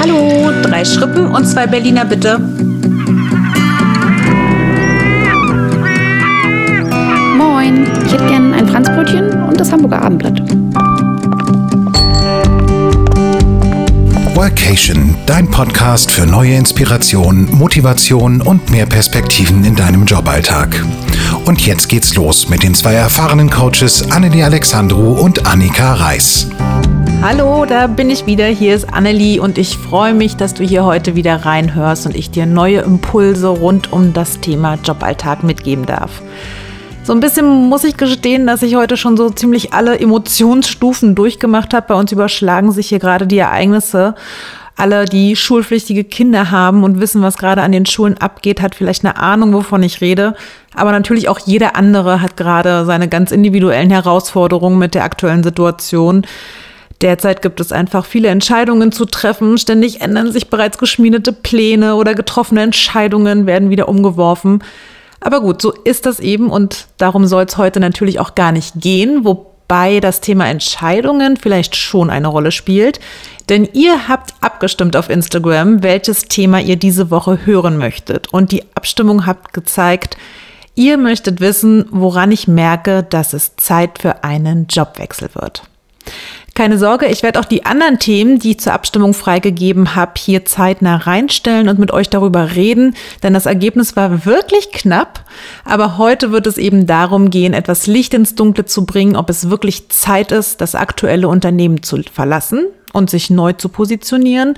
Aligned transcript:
Hallo, 0.00 0.50
drei 0.62 0.84
Schrippen 0.84 1.26
und 1.26 1.46
zwei 1.46 1.66
Berliner 1.66 2.04
bitte. 2.04 2.38
Moin, 7.36 7.86
ich 8.06 8.12
hätte 8.12 8.26
gern 8.26 8.54
ein 8.54 8.68
Franzbrötchen 8.68 9.42
und 9.44 9.58
das 9.60 9.72
Hamburger 9.72 10.02
Abendblatt. 10.02 10.65
Workation, 14.56 15.14
dein 15.26 15.50
Podcast 15.50 16.10
für 16.10 16.24
neue 16.24 16.54
Inspiration, 16.54 17.46
Motivation 17.54 18.40
und 18.40 18.70
mehr 18.70 18.86
Perspektiven 18.86 19.62
in 19.66 19.76
deinem 19.76 20.06
Joballtag. 20.06 20.82
Und 21.44 21.66
jetzt 21.66 21.90
geht's 21.90 22.14
los 22.14 22.48
mit 22.48 22.62
den 22.62 22.74
zwei 22.74 22.94
erfahrenen 22.94 23.50
Coaches 23.50 24.10
Annelie 24.10 24.46
Alexandru 24.46 25.12
und 25.12 25.46
Annika 25.46 25.92
Reis. 25.94 26.48
Hallo, 27.20 27.66
da 27.66 27.86
bin 27.86 28.08
ich 28.08 28.24
wieder. 28.24 28.46
Hier 28.46 28.74
ist 28.74 28.92
Annelie 28.94 29.42
und 29.42 29.58
ich 29.58 29.76
freue 29.76 30.14
mich, 30.14 30.36
dass 30.36 30.54
du 30.54 30.64
hier 30.64 30.86
heute 30.86 31.14
wieder 31.14 31.44
reinhörst 31.44 32.06
und 32.06 32.16
ich 32.16 32.30
dir 32.30 32.46
neue 32.46 32.80
Impulse 32.80 33.48
rund 33.48 33.92
um 33.92 34.14
das 34.14 34.40
Thema 34.40 34.78
Joballtag 34.82 35.44
mitgeben 35.44 35.84
darf. 35.84 36.22
So 37.06 37.12
ein 37.12 37.20
bisschen 37.20 37.46
muss 37.46 37.84
ich 37.84 37.96
gestehen, 37.96 38.48
dass 38.48 38.64
ich 38.64 38.74
heute 38.74 38.96
schon 38.96 39.16
so 39.16 39.30
ziemlich 39.30 39.72
alle 39.72 39.96
Emotionsstufen 39.96 41.14
durchgemacht 41.14 41.72
habe. 41.72 41.86
Bei 41.86 41.94
uns 41.94 42.10
überschlagen 42.10 42.72
sich 42.72 42.88
hier 42.88 42.98
gerade 42.98 43.28
die 43.28 43.38
Ereignisse. 43.38 44.16
Alle, 44.74 45.04
die 45.04 45.36
schulpflichtige 45.36 46.02
Kinder 46.02 46.50
haben 46.50 46.82
und 46.82 46.98
wissen, 46.98 47.22
was 47.22 47.38
gerade 47.38 47.62
an 47.62 47.70
den 47.70 47.86
Schulen 47.86 48.18
abgeht, 48.18 48.60
hat 48.60 48.74
vielleicht 48.74 49.04
eine 49.04 49.18
Ahnung, 49.18 49.52
wovon 49.52 49.84
ich 49.84 50.00
rede. 50.00 50.34
Aber 50.74 50.90
natürlich 50.90 51.28
auch 51.28 51.38
jeder 51.38 51.76
andere 51.76 52.20
hat 52.20 52.36
gerade 52.36 52.84
seine 52.84 53.06
ganz 53.06 53.30
individuellen 53.30 53.90
Herausforderungen 53.90 54.80
mit 54.80 54.96
der 54.96 55.04
aktuellen 55.04 55.44
Situation. 55.44 56.26
Derzeit 57.02 57.40
gibt 57.40 57.60
es 57.60 57.70
einfach 57.70 58.04
viele 58.04 58.30
Entscheidungen 58.30 58.90
zu 58.90 59.04
treffen. 59.04 59.58
Ständig 59.58 60.00
ändern 60.00 60.32
sich 60.32 60.50
bereits 60.50 60.76
geschmiedete 60.76 61.32
Pläne 61.32 61.94
oder 61.94 62.16
getroffene 62.16 62.62
Entscheidungen 62.62 63.46
werden 63.46 63.70
wieder 63.70 63.88
umgeworfen. 63.88 64.60
Aber 65.20 65.40
gut, 65.40 65.62
so 65.62 65.72
ist 65.72 66.06
das 66.06 66.20
eben 66.20 66.50
und 66.50 66.88
darum 66.98 67.26
soll 67.26 67.44
es 67.44 67.56
heute 67.56 67.80
natürlich 67.80 68.20
auch 68.20 68.34
gar 68.34 68.52
nicht 68.52 68.74
gehen, 68.76 69.24
wobei 69.24 70.00
das 70.00 70.20
Thema 70.20 70.46
Entscheidungen 70.46 71.36
vielleicht 71.36 71.76
schon 71.76 72.10
eine 72.10 72.28
Rolle 72.28 72.52
spielt. 72.52 73.00
Denn 73.48 73.68
ihr 73.72 74.08
habt 74.08 74.34
abgestimmt 74.40 74.96
auf 74.96 75.08
Instagram, 75.08 75.82
welches 75.82 76.24
Thema 76.24 76.60
ihr 76.60 76.76
diese 76.76 77.10
Woche 77.10 77.46
hören 77.46 77.78
möchtet. 77.78 78.32
Und 78.32 78.52
die 78.52 78.64
Abstimmung 78.74 79.26
habt 79.26 79.52
gezeigt, 79.52 80.16
ihr 80.74 80.98
möchtet 80.98 81.40
wissen, 81.40 81.86
woran 81.90 82.32
ich 82.32 82.48
merke, 82.48 83.02
dass 83.02 83.32
es 83.32 83.56
Zeit 83.56 83.98
für 84.00 84.24
einen 84.24 84.66
Jobwechsel 84.68 85.30
wird. 85.34 85.62
Keine 86.56 86.78
Sorge, 86.78 87.04
ich 87.08 87.22
werde 87.22 87.38
auch 87.38 87.44
die 87.44 87.66
anderen 87.66 87.98
Themen, 87.98 88.38
die 88.38 88.52
ich 88.52 88.60
zur 88.60 88.72
Abstimmung 88.72 89.12
freigegeben 89.12 89.94
habe, 89.94 90.12
hier 90.16 90.46
zeitnah 90.46 90.96
reinstellen 90.96 91.68
und 91.68 91.78
mit 91.78 91.90
euch 91.90 92.08
darüber 92.08 92.54
reden, 92.54 92.96
denn 93.22 93.34
das 93.34 93.44
Ergebnis 93.44 93.94
war 93.94 94.24
wirklich 94.24 94.72
knapp. 94.72 95.22
Aber 95.66 95.98
heute 95.98 96.32
wird 96.32 96.46
es 96.46 96.56
eben 96.56 96.86
darum 96.86 97.28
gehen, 97.28 97.52
etwas 97.52 97.86
Licht 97.86 98.14
ins 98.14 98.36
Dunkle 98.36 98.64
zu 98.64 98.86
bringen, 98.86 99.16
ob 99.16 99.28
es 99.28 99.50
wirklich 99.50 99.90
Zeit 99.90 100.32
ist, 100.32 100.62
das 100.62 100.74
aktuelle 100.74 101.28
Unternehmen 101.28 101.82
zu 101.82 102.02
verlassen 102.10 102.64
und 102.94 103.10
sich 103.10 103.28
neu 103.28 103.52
zu 103.52 103.68
positionieren 103.68 104.54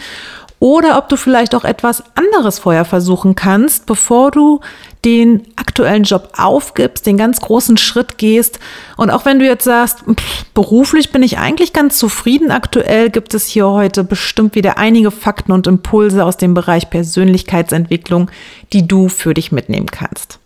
oder 0.61 0.98
ob 0.98 1.09
du 1.09 1.17
vielleicht 1.17 1.55
auch 1.55 1.64
etwas 1.64 2.03
anderes 2.14 2.59
vorher 2.59 2.84
versuchen 2.84 3.34
kannst, 3.34 3.87
bevor 3.87 4.31
du 4.31 4.61
den 5.05 5.47
aktuellen 5.55 6.03
Job 6.03 6.33
aufgibst, 6.37 7.06
den 7.06 7.17
ganz 7.17 7.41
großen 7.41 7.77
Schritt 7.77 8.19
gehst. 8.19 8.59
Und 8.97 9.11
auch 9.11 9.25
wenn 9.25 9.39
du 9.39 9.45
jetzt 9.45 9.65
sagst, 9.65 10.00
pff, 10.00 10.45
beruflich 10.55 11.12
bin 11.12 11.23
ich 11.23 11.39
eigentlich 11.39 11.73
ganz 11.73 11.98
zufrieden 11.98 12.50
aktuell, 12.50 13.11
gibt 13.11 13.34
es 13.34 13.47
hier 13.47 13.69
heute 13.69 14.03
bestimmt 14.03 14.56
wieder 14.56 14.78
einige 14.78 15.12
Fakten 15.12 15.53
und 15.53 15.69
Impulse 15.69 16.25
aus 16.25 16.37
dem 16.37 16.55
Bereich 16.55 16.91
Persönlichkeitsentwicklung, 16.91 18.31
die 18.72 18.88
du 18.88 19.09
für 19.09 19.34
dich 19.34 19.53
mitnehmen 19.53 19.87
kannst. 19.87 20.41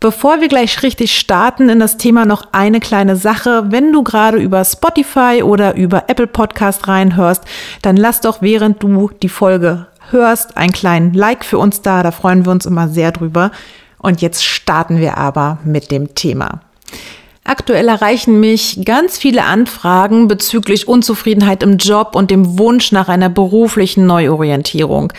Bevor 0.00 0.40
wir 0.40 0.46
gleich 0.46 0.84
richtig 0.84 1.18
starten 1.18 1.68
in 1.68 1.80
das 1.80 1.96
Thema 1.96 2.24
noch 2.24 2.52
eine 2.52 2.78
kleine 2.78 3.16
Sache. 3.16 3.64
Wenn 3.70 3.92
du 3.92 4.04
gerade 4.04 4.38
über 4.38 4.64
Spotify 4.64 5.42
oder 5.42 5.74
über 5.74 6.04
Apple 6.06 6.28
Podcast 6.28 6.86
reinhörst, 6.86 7.42
dann 7.82 7.96
lass 7.96 8.20
doch 8.20 8.40
während 8.40 8.80
du 8.80 9.10
die 9.22 9.28
Folge 9.28 9.88
hörst 10.10 10.56
einen 10.56 10.72
kleinen 10.72 11.14
Like 11.14 11.44
für 11.44 11.58
uns 11.58 11.82
da. 11.82 12.04
Da 12.04 12.12
freuen 12.12 12.44
wir 12.44 12.52
uns 12.52 12.64
immer 12.64 12.88
sehr 12.88 13.10
drüber. 13.10 13.50
Und 13.98 14.22
jetzt 14.22 14.44
starten 14.44 14.98
wir 15.00 15.18
aber 15.18 15.58
mit 15.64 15.90
dem 15.90 16.14
Thema. 16.14 16.60
Aktuell 17.42 17.88
erreichen 17.88 18.38
mich 18.38 18.84
ganz 18.84 19.18
viele 19.18 19.44
Anfragen 19.44 20.28
bezüglich 20.28 20.86
Unzufriedenheit 20.86 21.64
im 21.64 21.76
Job 21.76 22.14
und 22.14 22.30
dem 22.30 22.56
Wunsch 22.58 22.92
nach 22.92 23.08
einer 23.08 23.30
beruflichen 23.30 24.06
Neuorientierung. 24.06 25.12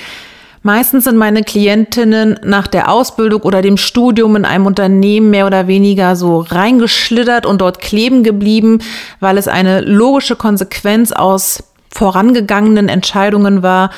Meistens 0.61 1.05
sind 1.05 1.17
meine 1.17 1.43
Klientinnen 1.43 2.37
nach 2.43 2.67
der 2.67 2.91
Ausbildung 2.91 3.43
oder 3.43 3.61
dem 3.61 3.77
Studium 3.77 4.35
in 4.35 4.43
einem 4.43 4.65
Unternehmen 4.65 5.29
mehr 5.29 5.47
oder 5.47 5.67
weniger 5.67 6.17
so 6.17 6.39
reingeschlittert 6.39 7.45
und 7.45 7.61
dort 7.61 7.79
kleben 7.79 8.23
geblieben, 8.23 8.79
weil 9.21 9.37
es 9.37 9.47
eine 9.47 9.79
logische 9.81 10.35
Konsequenz 10.35 11.13
aus 11.13 11.63
vorangegangenen 11.93 12.87
Entscheidungen 12.87 13.63
war 13.63 13.89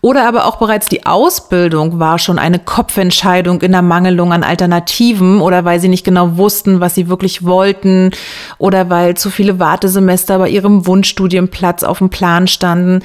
oder 0.00 0.26
aber 0.26 0.46
auch 0.46 0.56
bereits 0.56 0.88
die 0.88 1.04
Ausbildung 1.04 1.98
war 1.98 2.18
schon 2.18 2.38
eine 2.38 2.58
Kopfentscheidung 2.58 3.60
in 3.60 3.72
der 3.72 3.82
Mangelung 3.82 4.32
an 4.32 4.44
Alternativen 4.44 5.40
oder 5.40 5.64
weil 5.64 5.80
sie 5.80 5.88
nicht 5.88 6.04
genau 6.04 6.36
wussten, 6.36 6.80
was 6.80 6.94
sie 6.94 7.08
wirklich 7.08 7.44
wollten 7.44 8.10
oder 8.58 8.88
weil 8.88 9.16
zu 9.16 9.30
viele 9.30 9.58
Wartesemester 9.58 10.38
bei 10.38 10.48
ihrem 10.48 10.86
Wunschstudienplatz 10.86 11.82
auf 11.82 11.98
dem 11.98 12.10
Plan 12.10 12.46
standen. 12.46 13.00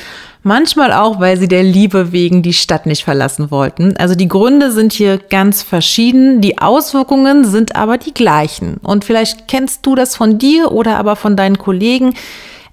Manchmal 0.47 0.94
auch, 0.94 1.19
weil 1.19 1.38
sie 1.38 1.47
der 1.47 1.63
Liebe 1.63 2.12
wegen 2.12 2.44
die 2.44 2.53
Stadt 2.53 2.85
nicht 2.85 3.03
verlassen 3.03 3.50
wollten. 3.50 3.97
Also 3.97 4.13
die 4.13 4.27
Gründe 4.27 4.72
sind 4.72 4.94
hier 4.94 5.17
ganz 5.17 5.63
verschieden, 5.63 6.39
die 6.39 6.59
Auswirkungen 6.59 7.45
sind 7.45 7.75
aber 7.75 7.97
die 7.97 8.13
gleichen. 8.13 8.77
Und 8.83 9.06
vielleicht 9.06 9.47
kennst 9.47 9.83
du 9.88 9.95
das 9.95 10.16
von 10.16 10.38
dir 10.38 10.72
oder 10.72 10.97
aber 10.97 11.16
von 11.16 11.35
deinen 11.35 11.57
Kollegen. 11.57 12.13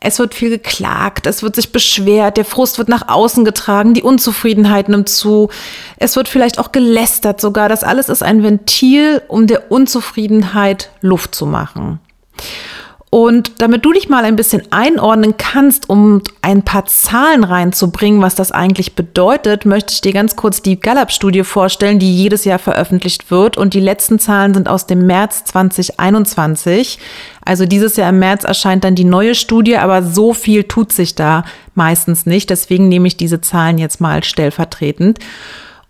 Es 0.05 0.19
wird 0.19 0.35
viel 0.35 0.51
geklagt, 0.51 1.29
es 1.29 1.45
wird 1.45 1.55
sich 1.55 1.71
beschwert, 1.71 2.37
der 2.37 2.45
Frust 2.45 2.77
wird 2.79 2.89
nach 2.89 3.07
außen 3.07 3.45
getragen, 3.45 3.95
die 3.95 4.03
Unzufriedenheit 4.03 4.89
nimmt 4.89 5.09
zu. 5.09 5.49
Es 5.97 6.17
wird 6.17 6.27
vielleicht 6.27 6.59
auch 6.59 6.73
gelästert 6.73 7.41
sogar. 7.41 7.69
Das 7.69 7.85
alles 7.85 8.09
ist 8.09 8.25
ein 8.25 8.43
Ventil, 8.43 9.23
um 9.29 9.47
der 9.47 9.71
Unzufriedenheit 9.71 10.91
Luft 11.03 11.37
zu 11.37 11.47
machen. 11.47 12.01
Und 13.15 13.61
damit 13.61 13.85
du 13.85 13.93
dich 13.93 14.09
mal 14.09 14.25
ein 14.25 14.37
bisschen 14.37 14.63
einordnen 14.71 15.37
kannst, 15.37 15.91
um 15.91 16.23
ein 16.41 16.63
paar 16.63 16.87
Zahlen 16.87 17.45
reinzubringen, 17.45 18.23
was 18.23 18.37
das 18.37 18.53
eigentlich 18.53 18.95
bedeutet, 18.95 19.67
möchte 19.67 19.93
ich 19.93 20.01
dir 20.01 20.15
ganz 20.15 20.35
kurz 20.35 20.63
die 20.63 20.81
Gallup-Studie 20.81 21.45
vorstellen, 21.45 21.99
die 21.99 22.17
jedes 22.17 22.47
Jahr 22.47 22.59
veröffentlicht 22.59 23.31
wird. 23.31 23.59
Und 23.59 23.75
die 23.75 23.81
letzten 23.81 24.19
Zahlen 24.19 24.55
sind 24.55 24.67
aus 24.67 24.87
dem 24.87 25.07
März 25.07 25.45
2021. 25.45 26.99
Also 27.45 27.67
dieses 27.67 27.97
Jahr 27.97 28.09
im 28.09 28.19
März 28.19 28.45
erscheint 28.45 28.83
dann 28.83 28.95
die 28.95 29.05
neue 29.05 29.35
Studie, 29.35 29.77
aber 29.77 30.03
so 30.03 30.33
viel 30.33 30.65
tut 30.65 30.91
sich 30.91 31.15
da 31.15 31.45
meistens 31.75 32.25
nicht. 32.25 32.49
Deswegen 32.49 32.89
nehme 32.89 33.09
ich 33.09 33.19
diese 33.19 33.43
Zahlen 33.43 33.77
jetzt 33.77 34.01
mal 34.01 34.25
stellvertretend. 34.25 35.19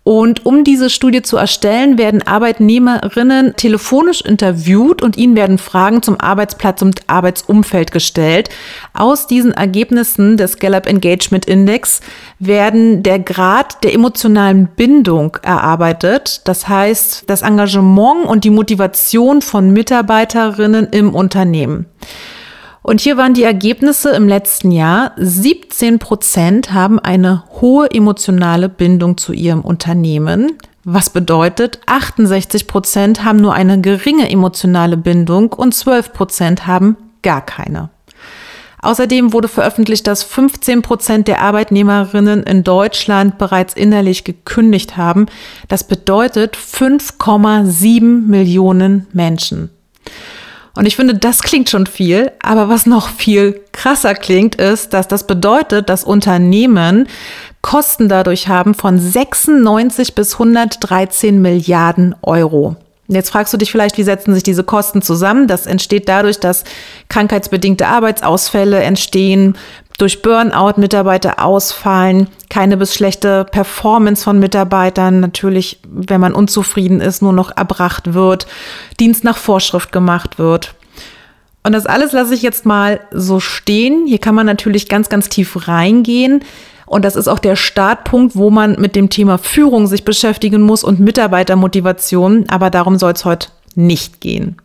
Und 0.03 0.45
um 0.45 0.65
diese 0.65 0.89
Studie 0.89 1.21
zu 1.21 1.37
erstellen, 1.37 1.97
werden 1.97 2.21
Arbeitnehmerinnen 2.21 3.55
telefonisch 3.55 4.19
interviewt 4.19 5.01
und 5.01 5.15
ihnen 5.15 5.37
werden 5.37 5.57
Fragen 5.57 6.01
zum 6.01 6.19
Arbeitsplatz 6.19 6.81
und 6.81 7.01
Arbeitsumfeld 7.07 7.91
gestellt. 7.91 8.49
Aus 8.93 9.27
diesen 9.27 9.53
Ergebnissen 9.53 10.35
des 10.35 10.59
Gallup 10.59 10.87
Engagement 10.87 11.45
Index 11.45 12.01
werden 12.37 13.01
der 13.01 13.19
Grad 13.19 13.81
der 13.85 13.93
emotionalen 13.93 14.67
Bindung 14.75 15.37
erarbeitet. 15.41 16.41
Das 16.43 16.67
heißt, 16.67 17.23
das 17.27 17.41
Engagement 17.41 18.25
und 18.25 18.43
die 18.43 18.49
Motivation 18.49 19.41
von 19.41 19.71
Mitarbeiterinnen 19.71 20.87
im 20.91 21.15
Unternehmen. 21.15 21.85
Und 22.83 22.99
hier 22.99 23.15
waren 23.15 23.33
die 23.33 23.43
Ergebnisse 23.43 24.11
im 24.11 24.27
letzten 24.27 24.69
Jahr. 24.69 25.13
17 25.15 25.99
Prozent 25.99 26.73
haben 26.73 26.99
eine 26.99 27.43
hohe 27.61 27.89
emotionale 27.89 28.67
Bindung 28.67 29.17
zu 29.17 29.31
ihrem 29.31 29.61
Unternehmen. 29.61 30.57
Was 30.83 31.09
bedeutet, 31.09 31.79
68 31.85 32.67
Prozent 32.67 33.23
haben 33.23 33.39
nur 33.39 33.53
eine 33.53 33.79
geringe 33.79 34.29
emotionale 34.29 34.97
Bindung 34.97 35.53
und 35.53 35.73
12 35.73 36.11
Prozent 36.11 36.67
haben 36.67 36.97
gar 37.21 37.45
keine. 37.45 37.89
Außerdem 38.81 39.31
wurde 39.31 39.47
veröffentlicht, 39.47 40.05
dass 40.07 40.23
15 40.23 40.81
Prozent 40.81 41.29
der 41.29 41.39
Arbeitnehmerinnen 41.39 42.43
in 42.43 42.65
Deutschland 42.65 43.37
bereits 43.37 43.75
innerlich 43.75 44.25
gekündigt 44.25 44.97
haben. 44.97 45.27
Das 45.69 45.85
bedeutet 45.85 46.57
5,7 46.57 48.01
Millionen 48.27 49.07
Menschen. 49.13 49.69
Und 50.75 50.87
ich 50.87 50.95
finde, 50.95 51.13
das 51.13 51.43
klingt 51.43 51.69
schon 51.69 51.85
viel, 51.85 52.31
aber 52.41 52.67
was 52.67 52.85
noch 52.85 53.09
viel 53.09 53.61
krasser 53.71 54.15
klingt, 54.15 54.55
ist, 54.55 54.93
dass 54.93 55.07
das 55.07 55.27
bedeutet, 55.27 55.89
dass 55.89 56.03
Unternehmen 56.03 57.07
Kosten 57.61 58.09
dadurch 58.09 58.47
haben 58.47 58.73
von 58.73 58.99
96 58.99 60.15
bis 60.15 60.33
113 60.33 61.41
Milliarden 61.41 62.15
Euro. 62.21 62.75
Jetzt 63.07 63.29
fragst 63.29 63.53
du 63.53 63.57
dich 63.57 63.71
vielleicht, 63.71 63.97
wie 63.97 64.03
setzen 64.03 64.33
sich 64.33 64.43
diese 64.43 64.63
Kosten 64.63 65.01
zusammen? 65.01 65.47
Das 65.47 65.65
entsteht 65.65 66.07
dadurch, 66.07 66.39
dass 66.39 66.63
krankheitsbedingte 67.09 67.85
Arbeitsausfälle 67.85 68.81
entstehen, 68.81 69.57
durch 69.97 70.21
Burnout 70.21 70.79
Mitarbeiter 70.79 71.43
ausfallen, 71.43 72.27
keine 72.49 72.77
bis 72.77 72.93
schlechte 72.93 73.45
Performance 73.45 74.23
von 74.23 74.39
Mitarbeitern, 74.39 75.19
natürlich, 75.19 75.79
wenn 75.87 76.21
man 76.21 76.33
unzufrieden 76.33 77.01
ist, 77.01 77.21
nur 77.21 77.33
noch 77.33 77.55
erbracht 77.55 78.13
wird, 78.13 78.47
Dienst 78.99 79.23
nach 79.23 79.37
Vorschrift 79.37 79.91
gemacht 79.91 80.39
wird. 80.39 80.73
Und 81.63 81.71
das 81.71 81.85
alles 81.85 82.11
lasse 82.11 82.35
ich 82.35 82.41
jetzt 82.41 82.65
mal 82.65 82.99
so 83.11 83.39
stehen. 83.39 84.05
Hier 84.05 84.17
kann 84.17 84.35
man 84.35 84.45
natürlich 84.45 84.89
ganz, 84.89 85.07
ganz 85.09 85.29
tief 85.29 85.67
reingehen. 85.67 86.43
Und 86.85 87.05
das 87.05 87.15
ist 87.15 87.29
auch 87.29 87.39
der 87.39 87.55
Startpunkt, 87.55 88.35
wo 88.35 88.49
man 88.49 88.79
mit 88.79 88.95
dem 88.95 89.09
Thema 89.09 89.37
Führung 89.37 89.87
sich 89.87 90.03
beschäftigen 90.03 90.61
muss 90.61 90.83
und 90.83 90.99
Mitarbeitermotivation. 90.99 92.45
Aber 92.49 92.69
darum 92.69 92.97
soll 92.97 93.13
es 93.13 93.23
heute 93.23 93.47
nicht 93.75 94.19
gehen. 94.19 94.57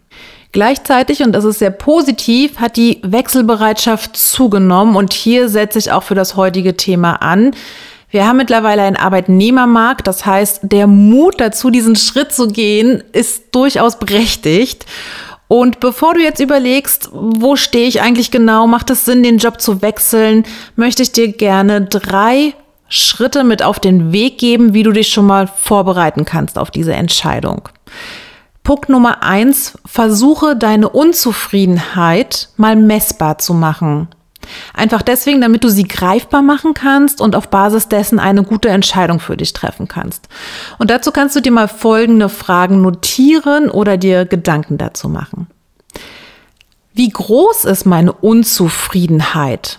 Gleichzeitig, 0.52 1.22
und 1.22 1.32
das 1.32 1.44
ist 1.44 1.58
sehr 1.58 1.70
positiv, 1.70 2.58
hat 2.58 2.76
die 2.76 3.00
Wechselbereitschaft 3.02 4.16
zugenommen. 4.16 4.96
Und 4.96 5.12
hier 5.12 5.48
setze 5.48 5.78
ich 5.78 5.92
auch 5.92 6.02
für 6.02 6.14
das 6.14 6.36
heutige 6.36 6.76
Thema 6.76 7.22
an. 7.22 7.52
Wir 8.10 8.26
haben 8.26 8.38
mittlerweile 8.38 8.82
einen 8.82 8.96
Arbeitnehmermarkt, 8.96 10.06
das 10.06 10.24
heißt, 10.24 10.60
der 10.62 10.86
Mut 10.86 11.40
dazu, 11.40 11.68
diesen 11.68 11.94
Schritt 11.94 12.32
zu 12.32 12.48
gehen, 12.48 13.04
ist 13.12 13.54
durchaus 13.54 13.98
berechtigt. 13.98 14.86
Und 15.46 15.80
bevor 15.80 16.14
du 16.14 16.22
jetzt 16.22 16.40
überlegst, 16.40 17.10
wo 17.12 17.56
stehe 17.56 17.86
ich 17.86 18.00
eigentlich 18.00 18.30
genau, 18.30 18.66
macht 18.66 18.88
es 18.88 19.04
Sinn, 19.04 19.22
den 19.22 19.38
Job 19.38 19.60
zu 19.60 19.82
wechseln, 19.82 20.44
möchte 20.76 21.02
ich 21.02 21.12
dir 21.12 21.32
gerne 21.32 21.82
drei 21.82 22.54
Schritte 22.88 23.44
mit 23.44 23.62
auf 23.62 23.78
den 23.78 24.12
Weg 24.12 24.38
geben, 24.38 24.72
wie 24.72 24.82
du 24.82 24.92
dich 24.92 25.08
schon 25.08 25.26
mal 25.26 25.46
vorbereiten 25.46 26.24
kannst 26.24 26.58
auf 26.58 26.70
diese 26.70 26.94
Entscheidung. 26.94 27.68
Punkt 28.68 28.90
Nummer 28.90 29.22
eins, 29.22 29.78
versuche 29.86 30.54
deine 30.54 30.90
Unzufriedenheit 30.90 32.50
mal 32.58 32.76
messbar 32.76 33.38
zu 33.38 33.54
machen. 33.54 34.08
Einfach 34.74 35.00
deswegen, 35.00 35.40
damit 35.40 35.64
du 35.64 35.70
sie 35.70 35.88
greifbar 35.88 36.42
machen 36.42 36.74
kannst 36.74 37.22
und 37.22 37.34
auf 37.34 37.48
Basis 37.48 37.88
dessen 37.88 38.18
eine 38.18 38.42
gute 38.42 38.68
Entscheidung 38.68 39.20
für 39.20 39.38
dich 39.38 39.54
treffen 39.54 39.88
kannst. 39.88 40.28
Und 40.76 40.90
dazu 40.90 41.12
kannst 41.12 41.34
du 41.34 41.40
dir 41.40 41.50
mal 41.50 41.66
folgende 41.66 42.28
Fragen 42.28 42.82
notieren 42.82 43.70
oder 43.70 43.96
dir 43.96 44.26
Gedanken 44.26 44.76
dazu 44.76 45.08
machen. 45.08 45.46
Wie 46.92 47.08
groß 47.08 47.64
ist 47.64 47.86
meine 47.86 48.12
Unzufriedenheit? 48.12 49.78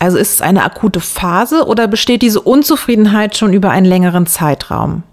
Also 0.00 0.18
ist 0.18 0.34
es 0.34 0.42
eine 0.42 0.64
akute 0.64 0.98
Phase 0.98 1.64
oder 1.64 1.86
besteht 1.86 2.22
diese 2.22 2.40
Unzufriedenheit 2.40 3.36
schon 3.36 3.52
über 3.52 3.70
einen 3.70 3.86
längeren 3.86 4.26
Zeitraum? 4.26 5.04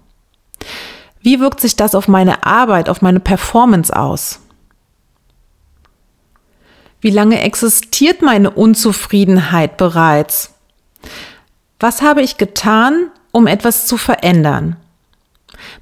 Wie 1.20 1.40
wirkt 1.40 1.60
sich 1.60 1.76
das 1.76 1.94
auf 1.94 2.08
meine 2.08 2.44
Arbeit, 2.44 2.88
auf 2.88 3.02
meine 3.02 3.20
Performance 3.20 3.94
aus? 3.94 4.40
Wie 7.00 7.10
lange 7.10 7.40
existiert 7.40 8.22
meine 8.22 8.50
Unzufriedenheit 8.50 9.76
bereits? 9.76 10.54
Was 11.78 12.02
habe 12.02 12.22
ich 12.22 12.38
getan, 12.38 13.10
um 13.30 13.46
etwas 13.46 13.86
zu 13.86 13.96
verändern? 13.96 14.76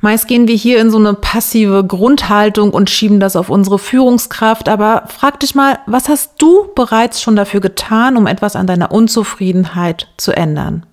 Meist 0.00 0.28
gehen 0.28 0.48
wir 0.48 0.54
hier 0.54 0.80
in 0.80 0.90
so 0.90 0.98
eine 0.98 1.14
passive 1.14 1.84
Grundhaltung 1.84 2.70
und 2.70 2.90
schieben 2.90 3.20
das 3.20 3.36
auf 3.36 3.48
unsere 3.48 3.78
Führungskraft. 3.78 4.68
Aber 4.68 5.04
frag 5.08 5.40
dich 5.40 5.54
mal, 5.54 5.78
was 5.86 6.08
hast 6.08 6.34
du 6.38 6.68
bereits 6.74 7.20
schon 7.20 7.36
dafür 7.36 7.60
getan, 7.60 8.16
um 8.16 8.26
etwas 8.26 8.56
an 8.56 8.66
deiner 8.66 8.92
Unzufriedenheit 8.92 10.08
zu 10.16 10.32
ändern? 10.32 10.84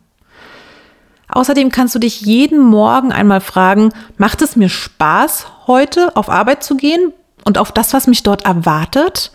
Außerdem 1.34 1.72
kannst 1.72 1.96
du 1.96 2.00
dich 2.00 2.22
jeden 2.22 2.60
Morgen 2.60 3.12
einmal 3.12 3.42
fragen, 3.42 3.90
macht 4.18 4.44
es 4.44 4.56
mir 4.56 4.70
Spaß, 4.70 5.48
heute 5.66 6.16
auf 6.16 6.30
Arbeit 6.30 6.64
zu 6.64 6.78
gehen 6.78 7.12
und 7.44 7.58
auf 7.58 7.72
das, 7.72 7.92
was 7.94 8.06
mich 8.06 8.22
dort 8.22 8.46
erwartet? 8.46 9.32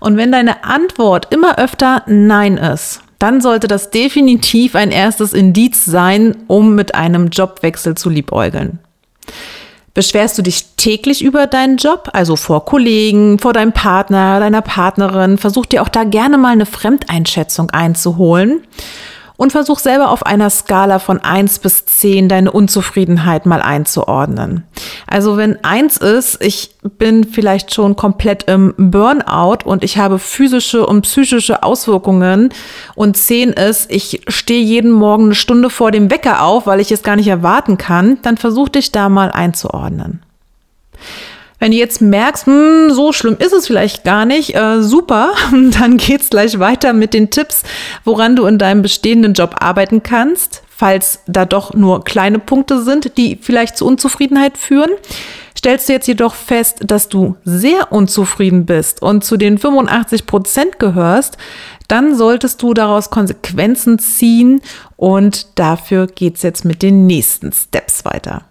Und 0.00 0.16
wenn 0.16 0.32
deine 0.32 0.64
Antwort 0.64 1.28
immer 1.34 1.58
öfter 1.58 2.02
Nein 2.06 2.56
ist, 2.56 3.02
dann 3.18 3.42
sollte 3.42 3.68
das 3.68 3.90
definitiv 3.90 4.74
ein 4.74 4.90
erstes 4.90 5.34
Indiz 5.34 5.84
sein, 5.84 6.36
um 6.46 6.74
mit 6.74 6.94
einem 6.94 7.28
Jobwechsel 7.28 7.96
zu 7.96 8.08
liebäugeln. 8.08 8.78
Beschwerst 9.92 10.38
du 10.38 10.42
dich 10.42 10.74
täglich 10.76 11.22
über 11.22 11.46
deinen 11.46 11.76
Job, 11.76 12.10
also 12.14 12.36
vor 12.36 12.64
Kollegen, 12.64 13.38
vor 13.38 13.52
deinem 13.52 13.72
Partner, 13.72 14.40
deiner 14.40 14.62
Partnerin? 14.62 15.36
Versuch 15.36 15.66
dir 15.66 15.82
auch 15.82 15.88
da 15.88 16.04
gerne 16.04 16.38
mal 16.38 16.52
eine 16.52 16.66
Fremdeinschätzung 16.66 17.70
einzuholen 17.70 18.62
und 19.36 19.52
versuch 19.52 19.78
selber 19.78 20.10
auf 20.10 20.24
einer 20.24 20.50
Skala 20.50 20.98
von 20.98 21.20
eins 21.20 21.58
bis 21.58 21.86
zehn 21.86 22.28
deine 22.28 22.50
Unzufriedenheit 22.50 23.46
mal 23.46 23.62
einzuordnen. 23.62 24.64
Also 25.06 25.36
wenn 25.36 25.62
eins 25.64 25.98
ist, 25.98 26.42
ich 26.42 26.70
bin 26.82 27.24
vielleicht 27.24 27.74
schon 27.74 27.96
komplett 27.96 28.44
im 28.44 28.74
Burnout 28.76 29.64
und 29.64 29.84
ich 29.84 29.98
habe 29.98 30.18
physische 30.18 30.86
und 30.86 31.02
psychische 31.02 31.62
Auswirkungen 31.62 32.50
und 32.94 33.16
zehn 33.16 33.50
ist, 33.50 33.90
ich 33.90 34.22
stehe 34.28 34.62
jeden 34.62 34.90
Morgen 34.90 35.26
eine 35.26 35.34
Stunde 35.34 35.70
vor 35.70 35.90
dem 35.90 36.10
Wecker 36.10 36.42
auf, 36.42 36.66
weil 36.66 36.80
ich 36.80 36.92
es 36.92 37.02
gar 37.02 37.16
nicht 37.16 37.28
erwarten 37.28 37.76
kann, 37.78 38.18
dann 38.22 38.36
versuch 38.36 38.68
dich 38.68 38.92
da 38.92 39.08
mal 39.08 39.30
einzuordnen. 39.30 40.22
Wenn 41.58 41.72
du 41.72 41.78
jetzt 41.78 42.02
merkst, 42.02 42.46
hm, 42.46 42.90
so 42.90 43.12
schlimm 43.12 43.36
ist 43.38 43.52
es 43.52 43.66
vielleicht 43.66 44.04
gar 44.04 44.24
nicht, 44.26 44.54
äh, 44.54 44.82
super, 44.82 45.32
dann 45.52 45.96
geht's 45.96 46.30
gleich 46.30 46.58
weiter 46.58 46.92
mit 46.92 47.14
den 47.14 47.30
Tipps, 47.30 47.62
woran 48.04 48.36
du 48.36 48.44
in 48.46 48.58
deinem 48.58 48.82
bestehenden 48.82 49.32
Job 49.32 49.56
arbeiten 49.60 50.02
kannst, 50.02 50.62
falls 50.68 51.20
da 51.26 51.46
doch 51.46 51.72
nur 51.72 52.04
kleine 52.04 52.38
Punkte 52.38 52.82
sind, 52.82 53.16
die 53.16 53.38
vielleicht 53.40 53.76
zu 53.78 53.86
Unzufriedenheit 53.86 54.58
führen. 54.58 54.90
Stellst 55.56 55.88
du 55.88 55.94
jetzt 55.94 56.06
jedoch 56.06 56.34
fest, 56.34 56.80
dass 56.84 57.08
du 57.08 57.36
sehr 57.44 57.90
unzufrieden 57.90 58.66
bist 58.66 59.00
und 59.00 59.24
zu 59.24 59.38
den 59.38 59.56
85 59.56 60.26
Prozent 60.26 60.78
gehörst, 60.78 61.38
dann 61.88 62.14
solltest 62.14 62.60
du 62.62 62.74
daraus 62.74 63.08
Konsequenzen 63.08 63.98
ziehen 63.98 64.60
und 64.96 65.58
dafür 65.58 66.08
geht's 66.08 66.42
jetzt 66.42 66.66
mit 66.66 66.82
den 66.82 67.06
nächsten 67.06 67.52
Steps 67.52 68.04
weiter. 68.04 68.42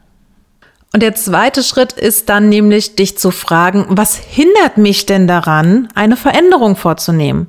Und 0.96 1.02
der 1.02 1.14
zweite 1.14 1.62
Schritt 1.62 1.92
ist 1.92 2.30
dann 2.30 2.48
nämlich, 2.48 2.96
dich 2.96 3.18
zu 3.18 3.32
fragen, 3.32 3.86
was 3.90 4.16
hindert 4.16 4.78
mich 4.78 5.06
denn 5.06 5.28
daran, 5.28 5.90
eine 5.94 6.16
Veränderung 6.16 6.78
vorzunehmen? 6.78 7.48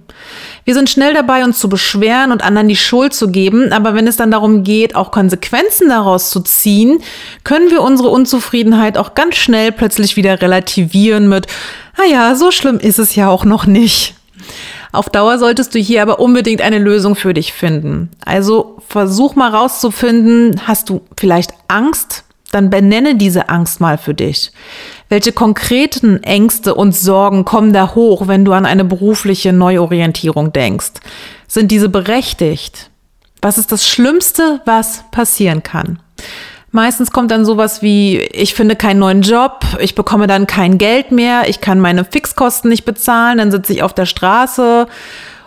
Wir 0.65 0.75
sind 0.75 0.91
schnell 0.91 1.15
dabei, 1.15 1.45
uns 1.45 1.61
zu 1.61 1.69
beschweren 1.69 2.33
und 2.33 2.43
anderen 2.43 2.67
die 2.67 2.75
Schuld 2.75 3.15
zu 3.15 3.29
geben, 3.29 3.73
aber 3.73 3.95
wenn 3.95 4.09
es 4.09 4.17
dann 4.17 4.33
darum 4.33 4.65
geht, 4.65 4.97
auch 4.97 5.13
Konsequenzen 5.13 5.91
daraus 5.91 6.31
zu 6.31 6.41
ziehen, 6.41 6.99
können 7.45 7.71
wir 7.71 7.83
unsere 7.83 8.09
Unzufriedenheit 8.09 8.99
auch 8.99 9.15
ganz 9.15 9.37
schnell 9.37 9.71
plötzlich 9.71 10.17
wieder 10.17 10.43
relativieren 10.43 11.29
mit, 11.29 11.47
naja, 11.97 12.35
so 12.35 12.51
schlimm 12.51 12.81
ist 12.81 12.99
es 12.99 13.15
ja 13.15 13.29
auch 13.29 13.45
noch 13.45 13.65
nicht. 13.65 14.17
Auf 14.91 15.09
Dauer 15.09 15.39
solltest 15.39 15.73
du 15.73 15.79
hier 15.79 16.03
aber 16.03 16.19
unbedingt 16.19 16.63
eine 16.63 16.81
Lösung 16.81 17.15
für 17.15 17.33
dich 17.33 17.53
finden. 17.53 18.11
Also 18.25 18.79
versuch 18.89 19.37
mal 19.37 19.55
rauszufinden, 19.55 20.63
hast 20.67 20.89
du 20.89 21.03
vielleicht 21.17 21.53
Angst 21.69 22.25
dann 22.57 22.71
benenne 22.71 23.17
diese 23.17 23.51
Angst 23.51 23.81
mal 23.81 23.99
für 23.99 24.15
dich. 24.15 24.51
Welche 25.11 25.33
konkreten 25.33 26.23
Ängste 26.23 26.75
und 26.75 26.97
Sorgen 26.97 27.45
kommen 27.45 27.75
da 27.75 27.95
hoch, 27.95 28.29
wenn 28.29 28.47
du 28.47 28.53
an 28.53 28.65
eine 28.65 28.85
berufliche 28.85 29.53
Neuorientierung 29.53 30.55
denkst? 30.55 30.93
Sind 31.47 31.71
diese 31.71 31.91
berechtigt? 31.91 32.91
Was 33.43 33.59
ist 33.59 33.73
das 33.73 33.87
Schlimmste, 33.87 34.63
was 34.65 35.05
passieren 35.11 35.63
kann? 35.63 36.01
Meistens 36.71 37.11
kommt 37.11 37.31
dann 37.31 37.45
sowas 37.45 37.83
wie, 37.83 38.19
ich 38.19 38.55
finde 38.55 38.75
keinen 38.75 39.01
neuen 39.01 39.21
Job, 39.21 39.61
ich 39.79 39.95
bekomme 39.95 40.27
dann 40.27 40.47
kein 40.47 40.79
Geld 40.79 41.13
mehr, 41.13 41.49
ich 41.49 41.61
kann 41.61 41.79
meine 41.79 42.07
Fixkosten 42.07 42.71
nicht 42.71 42.87
bezahlen, 42.87 43.37
dann 43.37 43.51
sitze 43.51 43.75
ich 43.75 43.83
auf 43.83 43.93
der 43.93 44.07
Straße 44.07 44.87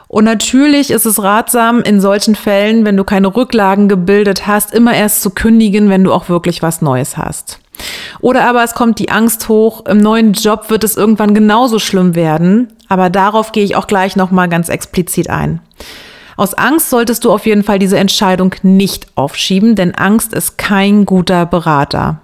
und 0.09 0.23
natürlich 0.23 0.89
ist 0.89 1.05
es 1.05 1.21
ratsam, 1.21 1.83
in 1.83 2.01
solchen 2.01 2.33
Fällen, 2.33 2.83
wenn 2.83 2.97
du 2.97 3.03
keine 3.03 3.35
Rücklagen 3.35 3.87
gebildet 3.87 4.47
hast, 4.47 4.73
immer 4.73 4.95
erst 4.95 5.21
zu 5.21 5.29
kündigen, 5.29 5.87
wenn 5.89 6.03
du 6.03 6.11
auch 6.11 6.29
wirklich 6.29 6.63
was 6.63 6.81
Neues 6.81 7.15
hast. 7.15 7.59
Oder 8.19 8.45
aber 8.49 8.63
es 8.63 8.73
kommt 8.73 8.97
die 8.97 9.11
Angst 9.11 9.47
hoch, 9.49 9.85
im 9.85 9.99
neuen 9.99 10.33
Job 10.33 10.71
wird 10.71 10.83
es 10.83 10.97
irgendwann 10.97 11.35
genauso 11.35 11.77
schlimm 11.77 12.15
werden, 12.15 12.73
aber 12.87 13.11
darauf 13.11 13.51
gehe 13.51 13.63
ich 13.63 13.75
auch 13.75 13.85
gleich 13.85 14.15
nochmal 14.15 14.49
ganz 14.49 14.67
explizit 14.67 15.29
ein. 15.29 15.61
Aus 16.37 16.55
Angst 16.55 16.89
solltest 16.89 17.23
du 17.23 17.31
auf 17.31 17.45
jeden 17.45 17.63
Fall 17.63 17.77
diese 17.77 17.99
Entscheidung 17.99 18.55
nicht 18.63 19.09
aufschieben, 19.13 19.75
denn 19.75 19.93
Angst 19.93 20.33
ist 20.33 20.57
kein 20.57 21.05
guter 21.05 21.45
Berater. 21.45 22.19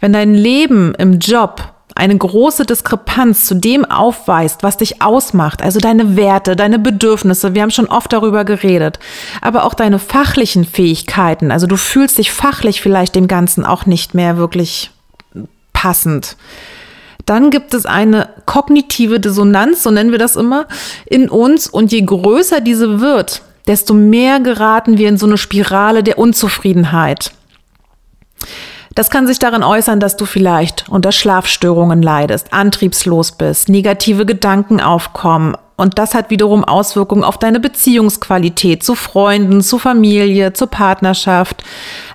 Wenn 0.00 0.14
dein 0.14 0.32
Leben 0.32 0.94
im 0.94 1.18
Job 1.18 1.73
eine 1.94 2.16
große 2.16 2.64
Diskrepanz 2.64 3.46
zu 3.46 3.54
dem 3.54 3.84
aufweist, 3.84 4.62
was 4.62 4.76
dich 4.76 5.00
ausmacht, 5.00 5.62
also 5.62 5.78
deine 5.78 6.16
Werte, 6.16 6.56
deine 6.56 6.78
Bedürfnisse, 6.78 7.54
wir 7.54 7.62
haben 7.62 7.70
schon 7.70 7.86
oft 7.86 8.12
darüber 8.12 8.44
geredet, 8.44 8.98
aber 9.40 9.64
auch 9.64 9.74
deine 9.74 9.98
fachlichen 9.98 10.64
Fähigkeiten, 10.64 11.50
also 11.50 11.66
du 11.66 11.76
fühlst 11.76 12.18
dich 12.18 12.32
fachlich 12.32 12.80
vielleicht 12.80 13.14
dem 13.14 13.28
Ganzen 13.28 13.64
auch 13.64 13.86
nicht 13.86 14.14
mehr 14.14 14.36
wirklich 14.36 14.90
passend. 15.72 16.36
Dann 17.26 17.50
gibt 17.50 17.72
es 17.72 17.86
eine 17.86 18.28
kognitive 18.44 19.18
Dissonanz, 19.18 19.82
so 19.82 19.90
nennen 19.90 20.10
wir 20.10 20.18
das 20.18 20.36
immer, 20.36 20.66
in 21.06 21.30
uns. 21.30 21.68
Und 21.68 21.90
je 21.90 22.02
größer 22.02 22.60
diese 22.60 23.00
wird, 23.00 23.42
desto 23.66 23.94
mehr 23.94 24.40
geraten 24.40 24.98
wir 24.98 25.08
in 25.08 25.16
so 25.16 25.26
eine 25.26 25.38
Spirale 25.38 26.02
der 26.02 26.18
Unzufriedenheit. 26.18 27.32
Das 28.94 29.10
kann 29.10 29.26
sich 29.26 29.40
darin 29.40 29.64
äußern, 29.64 29.98
dass 29.98 30.16
du 30.16 30.24
vielleicht 30.24 30.88
unter 30.88 31.10
Schlafstörungen 31.10 32.00
leidest, 32.00 32.52
antriebslos 32.52 33.32
bist, 33.32 33.68
negative 33.68 34.24
Gedanken 34.24 34.80
aufkommen, 34.80 35.56
und 35.76 35.98
das 35.98 36.14
hat 36.14 36.30
wiederum 36.30 36.62
Auswirkungen 36.62 37.24
auf 37.24 37.36
deine 37.36 37.58
Beziehungsqualität 37.58 38.84
zu 38.84 38.94
Freunden, 38.94 39.60
zu 39.60 39.80
Familie, 39.80 40.52
zur 40.52 40.68
Partnerschaft. 40.68 41.64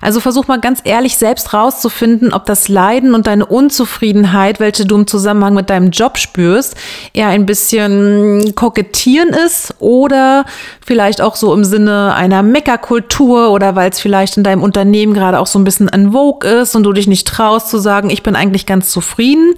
Also 0.00 0.20
versuch 0.20 0.48
mal 0.48 0.60
ganz 0.60 0.80
ehrlich 0.84 1.18
selbst 1.18 1.52
rauszufinden, 1.52 2.32
ob 2.32 2.46
das 2.46 2.68
Leiden 2.68 3.14
und 3.14 3.26
deine 3.26 3.44
Unzufriedenheit, 3.44 4.60
welche 4.60 4.86
du 4.86 4.96
im 4.96 5.06
Zusammenhang 5.06 5.52
mit 5.52 5.68
deinem 5.68 5.90
Job 5.90 6.16
spürst, 6.16 6.74
eher 7.12 7.28
ein 7.28 7.44
bisschen 7.44 8.54
kokettieren 8.54 9.28
ist 9.28 9.74
oder 9.78 10.46
vielleicht 10.84 11.20
auch 11.20 11.36
so 11.36 11.52
im 11.52 11.64
Sinne 11.64 12.14
einer 12.14 12.42
Meckerkultur 12.42 13.50
oder 13.50 13.76
weil 13.76 13.90
es 13.90 14.00
vielleicht 14.00 14.38
in 14.38 14.42
deinem 14.42 14.62
Unternehmen 14.62 15.12
gerade 15.12 15.38
auch 15.38 15.46
so 15.46 15.58
ein 15.58 15.64
bisschen 15.64 15.88
en 15.88 16.12
vogue 16.12 16.48
ist 16.48 16.74
und 16.74 16.84
du 16.84 16.94
dich 16.94 17.08
nicht 17.08 17.28
traust 17.28 17.68
zu 17.68 17.76
sagen, 17.76 18.08
ich 18.08 18.22
bin 18.22 18.36
eigentlich 18.36 18.64
ganz 18.64 18.90
zufrieden 18.90 19.54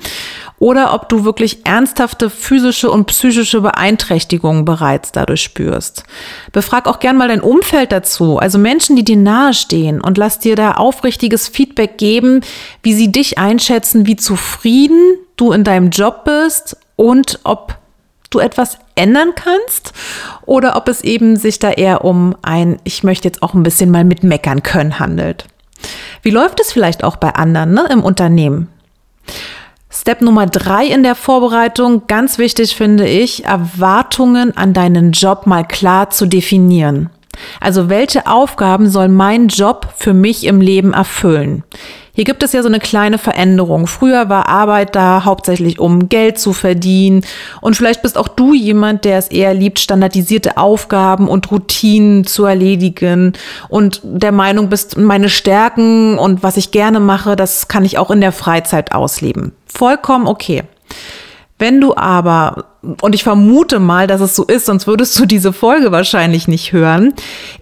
oder 0.63 0.95
ob 0.95 1.09
du 1.09 1.25
wirklich 1.25 1.67
ernsthafte 1.67 2.31
physische 2.31 2.89
und 2.89 3.07
psychische 3.07 3.63
Beeinträchtigungen 3.63 3.92
bereits 4.65 5.13
dadurch 5.13 5.43
spürst. 5.43 6.05
Befrag 6.53 6.87
auch 6.87 7.01
gern 7.01 7.17
mal 7.17 7.29
dein 7.29 7.41
Umfeld 7.41 7.93
dazu, 7.93 8.39
also 8.39 8.59
Menschen, 8.59 8.97
die 8.97 9.05
dir 9.05 9.17
nahestehen 9.17 10.01
und 10.01 10.19
lass 10.19 10.39
dir 10.39 10.57
da 10.57 10.73
aufrichtiges 10.73 11.49
Feedback 11.49 11.99
geben, 11.99 12.41
wie 12.83 12.95
sie 12.95 13.13
dich 13.13 13.39
einschätzen, 13.39 14.07
wie 14.07 14.17
zufrieden 14.17 15.17
du 15.37 15.53
in 15.53 15.65
deinem 15.65 15.91
Job 15.91 16.25
bist 16.25 16.77
und 16.97 17.41
ob 17.45 17.79
du 18.31 18.39
etwas 18.39 18.79
ändern 18.95 19.33
kannst 19.35 19.93
oder 20.47 20.77
ob 20.77 20.89
es 20.89 21.03
eben 21.03 21.37
sich 21.37 21.59
da 21.59 21.71
eher 21.71 22.05
um 22.05 22.35
ein, 22.43 22.79
ich 22.85 23.03
möchte 23.03 23.29
jetzt 23.29 23.43
auch 23.43 23.55
ein 23.55 23.63
bisschen 23.63 23.91
mal 23.91 24.05
mit 24.05 24.23
meckern 24.23 24.63
können 24.63 24.99
handelt. 24.99 25.47
Wie 26.23 26.31
läuft 26.31 26.61
es 26.61 26.73
vielleicht 26.73 27.05
auch 27.05 27.17
bei 27.17 27.35
anderen 27.35 27.75
ne, 27.75 27.89
im 27.91 28.03
Unternehmen? 28.03 28.69
Step 29.95 30.23
Nummer 30.23 30.47
drei 30.47 30.87
in 30.87 31.03
der 31.03 31.15
Vorbereitung, 31.15 32.05
ganz 32.07 32.39
wichtig 32.39 32.75
finde 32.75 33.07
ich, 33.07 33.45
Erwartungen 33.45 34.57
an 34.57 34.73
deinen 34.73 35.13
Job 35.13 35.47
mal 35.47 35.65
klar 35.65 36.09
zu 36.09 36.25
definieren. 36.25 37.11
Also 37.61 37.91
welche 37.91 38.27
Aufgaben 38.27 38.89
soll 38.89 39.09
mein 39.09 39.49
Job 39.49 39.93
für 39.97 40.15
mich 40.15 40.45
im 40.45 40.63
Leben 40.63 40.95
erfüllen? 40.95 41.63
Hier 42.15 42.25
gibt 42.25 42.43
es 42.43 42.53
ja 42.53 42.63
so 42.63 42.69
eine 42.69 42.79
kleine 42.79 43.17
Veränderung. 43.19 43.87
Früher 43.87 44.29
war 44.29 44.49
Arbeit 44.49 44.95
da 44.95 45.25
hauptsächlich, 45.25 45.79
um 45.79 46.09
Geld 46.09 46.39
zu 46.39 46.53
verdienen. 46.53 47.25
Und 47.63 47.75
vielleicht 47.75 48.03
bist 48.03 48.19
auch 48.19 48.29
du 48.29 48.53
jemand, 48.55 49.05
der 49.07 49.19
es 49.19 49.29
eher 49.29 49.55
liebt, 49.55 49.79
standardisierte 49.79 50.59
Aufgaben 50.59 51.29
und 51.29 51.51
Routinen 51.51 52.27
zu 52.27 52.45
erledigen 52.45 53.33
und 53.69 54.01
der 54.05 54.33
Meinung 54.33 54.69
bist, 54.69 54.99
meine 54.99 55.31
Stärken 55.31 56.19
und 56.19 56.43
was 56.43 56.59
ich 56.59 56.71
gerne 56.71 57.01
mache, 57.01 57.37
das 57.37 57.69
kann 57.69 57.85
ich 57.85 57.99
auch 57.99 58.11
in 58.11 58.21
der 58.21 58.33
Freizeit 58.33 58.93
ausleben. 58.93 59.53
Vollkommen 59.73 60.27
okay. 60.27 60.65
Wenn 61.63 61.81
du 61.81 61.95
aber, 61.95 62.65
und 63.03 63.15
ich 63.15 63.23
vermute 63.23 63.79
mal, 63.79 64.09
dass 64.09 64.21
es 64.21 64.35
so 64.35 64.43
ist, 64.43 64.67
sonst 64.67 64.89
würdest 64.89 65.17
du 65.17 65.27
diese 65.27 65.53
Folge 65.53 65.93
wahrscheinlich 65.93 66.49
nicht 66.49 66.73
hören, 66.73 67.15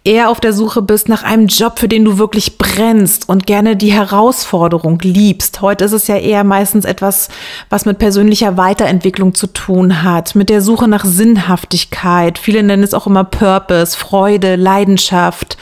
eher 0.04 0.30
auf 0.30 0.40
der 0.40 0.54
Suche 0.54 0.80
bist 0.80 1.10
nach 1.10 1.22
einem 1.22 1.48
Job, 1.48 1.78
für 1.78 1.86
den 1.86 2.06
du 2.06 2.16
wirklich 2.16 2.56
brennst 2.56 3.28
und 3.28 3.46
gerne 3.46 3.76
die 3.76 3.92
Herausforderung 3.92 4.98
liebst. 5.00 5.60
Heute 5.60 5.84
ist 5.84 5.92
es 5.92 6.06
ja 6.06 6.16
eher 6.16 6.44
meistens 6.44 6.86
etwas, 6.86 7.28
was 7.68 7.84
mit 7.84 7.98
persönlicher 7.98 8.56
Weiterentwicklung 8.56 9.34
zu 9.34 9.48
tun 9.48 10.02
hat, 10.02 10.34
mit 10.34 10.48
der 10.48 10.62
Suche 10.62 10.88
nach 10.88 11.04
Sinnhaftigkeit. 11.04 12.38
Viele 12.38 12.62
nennen 12.62 12.82
es 12.82 12.94
auch 12.94 13.06
immer 13.06 13.24
Purpose, 13.24 13.98
Freude, 13.98 14.56
Leidenschaft 14.56 15.58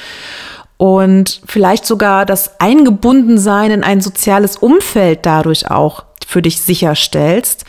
und 0.77 1.41
vielleicht 1.45 1.87
sogar 1.87 2.25
das 2.25 2.61
Eingebundensein 2.61 3.73
in 3.73 3.83
ein 3.83 4.01
soziales 4.01 4.57
Umfeld 4.57 5.27
dadurch 5.27 5.69
auch 5.73 6.05
für 6.29 6.43
dich 6.43 6.61
sicherstellst 6.61 7.65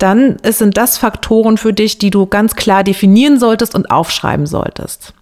dann 0.00 0.38
sind 0.42 0.76
das 0.76 0.98
Faktoren 0.98 1.58
für 1.58 1.72
dich, 1.72 1.98
die 1.98 2.10
du 2.10 2.26
ganz 2.26 2.56
klar 2.56 2.82
definieren 2.82 3.38
solltest 3.38 3.74
und 3.74 3.90
aufschreiben 3.90 4.46
solltest. 4.46 5.12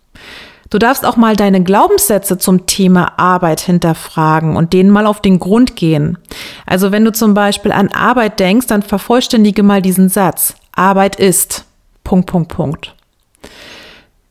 Du 0.71 0.79
darfst 0.79 1.05
auch 1.05 1.17
mal 1.17 1.35
deine 1.35 1.63
Glaubenssätze 1.63 2.39
zum 2.39 2.67
Thema 2.67 3.19
Arbeit 3.19 3.61
hinterfragen 3.61 4.55
und 4.57 4.73
denen 4.73 4.91
mal 4.91 5.07
auf 5.07 5.21
den 5.21 5.39
Grund 5.39 5.77
gehen. 5.77 6.19
Also 6.67 6.93
wenn 6.93 7.05
du 7.05 7.13
zum 7.13 7.35
Beispiel 7.35 7.73
an 7.73 7.89
Arbeit 7.89 8.39
denkst, 8.39 8.67
dann 8.67 8.83
vervollständige 8.83 9.63
mal 9.63 9.81
diesen 9.81 10.11
Satz. 10.11 10.55
Arbeit 10.73 11.17
ist. 11.17 11.65
Punkt, 12.05 12.27
Punkt, 12.27 12.55
Punkt. 12.55 12.95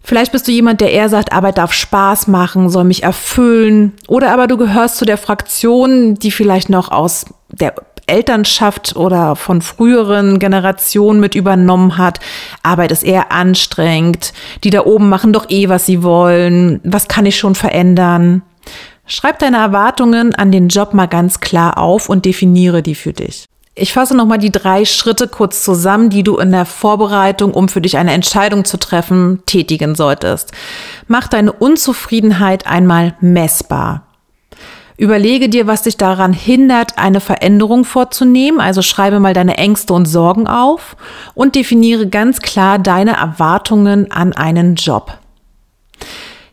Vielleicht 0.03 0.31
bist 0.31 0.47
du 0.47 0.51
jemand, 0.51 0.79
der 0.79 0.91
eher 0.91 1.09
sagt, 1.09 1.33
Arbeit 1.33 1.57
darf 1.57 1.73
Spaß 1.73 2.27
machen, 2.27 2.69
soll 2.69 2.85
mich 2.85 3.03
erfüllen. 3.03 3.93
Oder 4.07 4.31
aber 4.31 4.47
du 4.47 4.55
gehörst 4.55 4.97
zu 4.97 5.05
der 5.05 5.17
Fraktion, 5.17 6.15
die 6.15 6.31
vielleicht 6.31 6.69
noch 6.69 6.91
aus 6.91 7.25
der 7.49 7.73
Elternschaft 8.07 8.95
oder 8.95 9.35
von 9.35 9.61
früheren 9.61 10.39
Generationen 10.39 11.19
mit 11.19 11.35
übernommen 11.35 11.97
hat. 11.97 12.19
Arbeit 12.63 12.91
ist 12.91 13.03
eher 13.03 13.31
anstrengend. 13.31 14.33
Die 14.63 14.69
da 14.69 14.85
oben 14.85 15.09
machen 15.09 15.33
doch 15.33 15.49
eh, 15.49 15.69
was 15.69 15.85
sie 15.85 16.03
wollen. 16.03 16.79
Was 16.83 17.07
kann 17.07 17.25
ich 17.25 17.37
schon 17.37 17.55
verändern? 17.55 18.41
Schreib 19.05 19.39
deine 19.39 19.57
Erwartungen 19.57 20.35
an 20.35 20.51
den 20.51 20.67
Job 20.67 20.93
mal 20.93 21.07
ganz 21.07 21.39
klar 21.39 21.77
auf 21.77 22.09
und 22.09 22.25
definiere 22.25 22.81
die 22.81 22.95
für 22.95 23.13
dich. 23.13 23.45
Ich 23.79 23.93
fasse 23.93 24.17
nochmal 24.17 24.39
die 24.39 24.51
drei 24.51 24.85
Schritte 24.85 25.27
kurz 25.27 25.63
zusammen, 25.63 26.09
die 26.09 26.23
du 26.23 26.37
in 26.37 26.51
der 26.51 26.65
Vorbereitung, 26.65 27.53
um 27.53 27.69
für 27.69 27.79
dich 27.79 27.97
eine 27.97 28.11
Entscheidung 28.11 28.65
zu 28.65 28.77
treffen, 28.77 29.43
tätigen 29.45 29.93
solltest. 29.93 30.51
Mach 31.07 31.27
deine 31.27 31.51
Unzufriedenheit 31.51 32.65
einmal 32.65 33.15
messbar. 33.21 34.06
Überlege 34.97 35.47
dir, 35.47 35.67
was 35.67 35.83
dich 35.83 35.97
daran 35.97 36.33
hindert, 36.33 36.97
eine 36.97 37.19
Veränderung 37.19 37.85
vorzunehmen. 37.85 38.59
Also 38.59 38.81
schreibe 38.81 39.19
mal 39.19 39.35
deine 39.35 39.57
Ängste 39.57 39.93
und 39.93 40.07
Sorgen 40.07 40.47
auf 40.47 40.97
und 41.35 41.53
definiere 41.53 42.07
ganz 42.07 42.41
klar 42.41 42.79
deine 42.79 43.17
Erwartungen 43.17 44.11
an 44.11 44.33
einen 44.33 44.73
Job. 44.73 45.19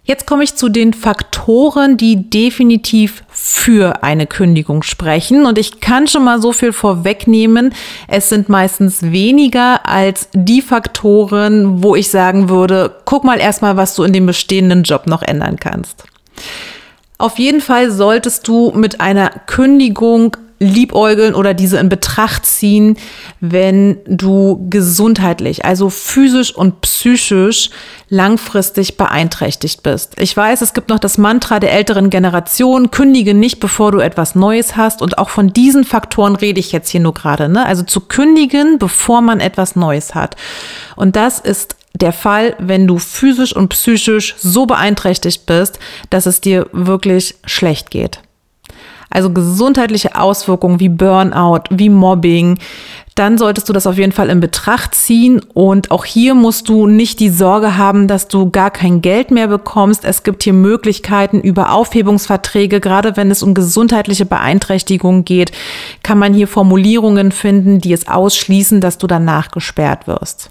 Jetzt 0.06 0.26
komme 0.26 0.44
ich 0.44 0.54
zu 0.54 0.68
den 0.68 0.92
Faktoren, 0.92 1.96
die 1.96 2.28
definitiv 2.28 3.24
für 3.30 4.02
eine 4.02 4.26
Kündigung 4.26 4.82
sprechen. 4.82 5.46
Und 5.46 5.56
ich 5.58 5.80
kann 5.80 6.06
schon 6.06 6.24
mal 6.24 6.42
so 6.42 6.52
viel 6.52 6.74
vorwegnehmen. 6.74 7.72
Es 8.06 8.28
sind 8.28 8.50
meistens 8.50 9.00
weniger 9.02 9.88
als 9.88 10.28
die 10.34 10.60
Faktoren, 10.60 11.82
wo 11.82 11.96
ich 11.96 12.10
sagen 12.10 12.50
würde, 12.50 12.94
guck 13.06 13.24
mal 13.24 13.40
erstmal, 13.40 13.78
was 13.78 13.94
du 13.94 14.02
in 14.02 14.12
dem 14.12 14.26
bestehenden 14.26 14.82
Job 14.82 15.06
noch 15.06 15.22
ändern 15.22 15.58
kannst. 15.58 16.04
Auf 17.18 17.38
jeden 17.38 17.60
Fall 17.60 17.90
solltest 17.90 18.48
du 18.48 18.72
mit 18.74 19.00
einer 19.00 19.30
Kündigung 19.46 20.36
liebäugeln 20.60 21.34
oder 21.34 21.52
diese 21.52 21.78
in 21.78 21.88
Betracht 21.88 22.46
ziehen, 22.46 22.96
wenn 23.40 23.98
du 24.06 24.66
gesundheitlich, 24.70 25.64
also 25.64 25.90
physisch 25.90 26.54
und 26.54 26.80
psychisch 26.80 27.70
langfristig 28.08 28.96
beeinträchtigt 28.96 29.82
bist. 29.82 30.14
Ich 30.18 30.36
weiß, 30.36 30.62
es 30.62 30.72
gibt 30.72 30.88
noch 30.88 30.98
das 30.98 31.18
Mantra 31.18 31.60
der 31.60 31.72
älteren 31.72 32.10
Generation, 32.10 32.90
kündige 32.90 33.34
nicht, 33.34 33.60
bevor 33.60 33.92
du 33.92 33.98
etwas 33.98 34.34
Neues 34.34 34.76
hast. 34.76 35.02
Und 35.02 35.18
auch 35.18 35.28
von 35.28 35.52
diesen 35.52 35.84
Faktoren 35.84 36.36
rede 36.36 36.60
ich 36.60 36.72
jetzt 36.72 36.90
hier 36.90 37.00
nur 37.00 37.14
gerade. 37.14 37.48
Ne? 37.48 37.66
Also 37.66 37.82
zu 37.82 38.00
kündigen, 38.00 38.78
bevor 38.78 39.20
man 39.20 39.40
etwas 39.40 39.76
Neues 39.76 40.14
hat. 40.14 40.36
Und 40.96 41.16
das 41.16 41.40
ist 41.40 41.76
der 41.94 42.12
Fall, 42.12 42.56
wenn 42.58 42.86
du 42.86 42.98
physisch 42.98 43.54
und 43.54 43.68
psychisch 43.68 44.34
so 44.38 44.66
beeinträchtigt 44.66 45.46
bist, 45.46 45.78
dass 46.10 46.26
es 46.26 46.40
dir 46.40 46.66
wirklich 46.72 47.36
schlecht 47.44 47.90
geht. 47.90 48.20
Also 49.10 49.30
gesundheitliche 49.30 50.16
Auswirkungen 50.16 50.80
wie 50.80 50.88
Burnout, 50.88 51.62
wie 51.70 51.88
Mobbing, 51.88 52.58
dann 53.14 53.38
solltest 53.38 53.68
du 53.68 53.72
das 53.72 53.86
auf 53.86 53.96
jeden 53.96 54.10
Fall 54.10 54.28
in 54.28 54.40
Betracht 54.40 54.96
ziehen. 54.96 55.40
Und 55.54 55.92
auch 55.92 56.04
hier 56.04 56.34
musst 56.34 56.68
du 56.68 56.88
nicht 56.88 57.20
die 57.20 57.28
Sorge 57.28 57.76
haben, 57.76 58.08
dass 58.08 58.26
du 58.26 58.50
gar 58.50 58.72
kein 58.72 59.02
Geld 59.02 59.30
mehr 59.30 59.46
bekommst. 59.46 60.04
Es 60.04 60.24
gibt 60.24 60.42
hier 60.42 60.52
Möglichkeiten 60.52 61.40
über 61.40 61.72
Aufhebungsverträge. 61.72 62.80
Gerade 62.80 63.16
wenn 63.16 63.30
es 63.30 63.44
um 63.44 63.54
gesundheitliche 63.54 64.26
Beeinträchtigungen 64.26 65.24
geht, 65.24 65.52
kann 66.02 66.18
man 66.18 66.34
hier 66.34 66.48
Formulierungen 66.48 67.30
finden, 67.30 67.80
die 67.80 67.92
es 67.92 68.08
ausschließen, 68.08 68.80
dass 68.80 68.98
du 68.98 69.06
danach 69.06 69.52
gesperrt 69.52 70.08
wirst. 70.08 70.50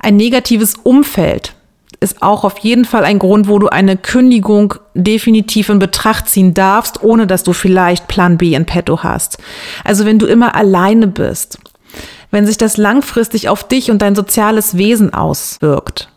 Ein 0.00 0.16
negatives 0.16 0.74
Umfeld 0.82 1.54
ist 2.00 2.22
auch 2.22 2.44
auf 2.44 2.58
jeden 2.58 2.84
Fall 2.84 3.04
ein 3.04 3.18
Grund, 3.18 3.48
wo 3.48 3.58
du 3.58 3.68
eine 3.68 3.96
Kündigung 3.96 4.74
definitiv 4.94 5.68
in 5.68 5.78
Betracht 5.78 6.28
ziehen 6.28 6.54
darfst, 6.54 7.02
ohne 7.02 7.26
dass 7.26 7.42
du 7.42 7.52
vielleicht 7.52 8.06
Plan 8.06 8.38
B 8.38 8.54
in 8.54 8.66
petto 8.66 9.02
hast. 9.02 9.38
Also 9.84 10.04
wenn 10.04 10.18
du 10.18 10.26
immer 10.26 10.54
alleine 10.54 11.08
bist, 11.08 11.58
wenn 12.30 12.46
sich 12.46 12.58
das 12.58 12.76
langfristig 12.76 13.48
auf 13.48 13.66
dich 13.66 13.90
und 13.90 14.02
dein 14.02 14.14
soziales 14.14 14.76
Wesen 14.76 15.12
auswirkt, 15.12 16.08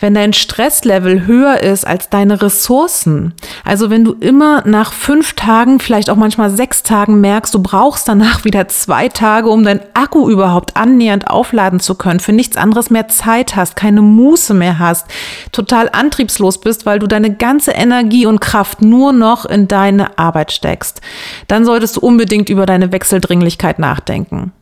wenn 0.00 0.14
dein 0.14 0.32
Stresslevel 0.32 1.26
höher 1.26 1.62
ist 1.62 1.86
als 1.86 2.08
deine 2.08 2.42
Ressourcen. 2.42 3.34
Also 3.64 3.90
wenn 3.90 4.04
du 4.04 4.12
immer 4.14 4.66
nach 4.66 4.92
fünf 4.92 5.34
Tagen, 5.34 5.78
vielleicht 5.78 6.10
auch 6.10 6.16
manchmal 6.16 6.50
sechs 6.50 6.82
Tagen 6.82 7.20
merkst, 7.20 7.54
du 7.54 7.62
brauchst 7.62 8.08
danach 8.08 8.44
wieder 8.44 8.66
zwei 8.68 9.08
Tage, 9.08 9.48
um 9.50 9.62
dein 9.62 9.80
Akku 9.94 10.28
überhaupt 10.28 10.76
annähernd 10.76 11.28
aufladen 11.30 11.80
zu 11.80 11.94
können, 11.94 12.20
für 12.20 12.32
nichts 12.32 12.56
anderes 12.56 12.90
mehr 12.90 13.08
Zeit 13.08 13.56
hast, 13.56 13.76
keine 13.76 14.02
Muße 14.02 14.54
mehr 14.54 14.78
hast, 14.78 15.06
total 15.52 15.90
antriebslos 15.92 16.60
bist, 16.60 16.86
weil 16.86 16.98
du 16.98 17.06
deine 17.06 17.34
ganze 17.34 17.72
Energie 17.72 18.26
und 18.26 18.40
Kraft 18.40 18.82
nur 18.82 19.12
noch 19.12 19.44
in 19.44 19.68
deine 19.68 20.18
Arbeit 20.18 20.52
steckst, 20.52 21.00
dann 21.46 21.64
solltest 21.64 21.96
du 21.96 22.00
unbedingt 22.00 22.48
über 22.48 22.66
deine 22.66 22.92
Wechseldringlichkeit 22.92 23.78
nachdenken. 23.78 24.52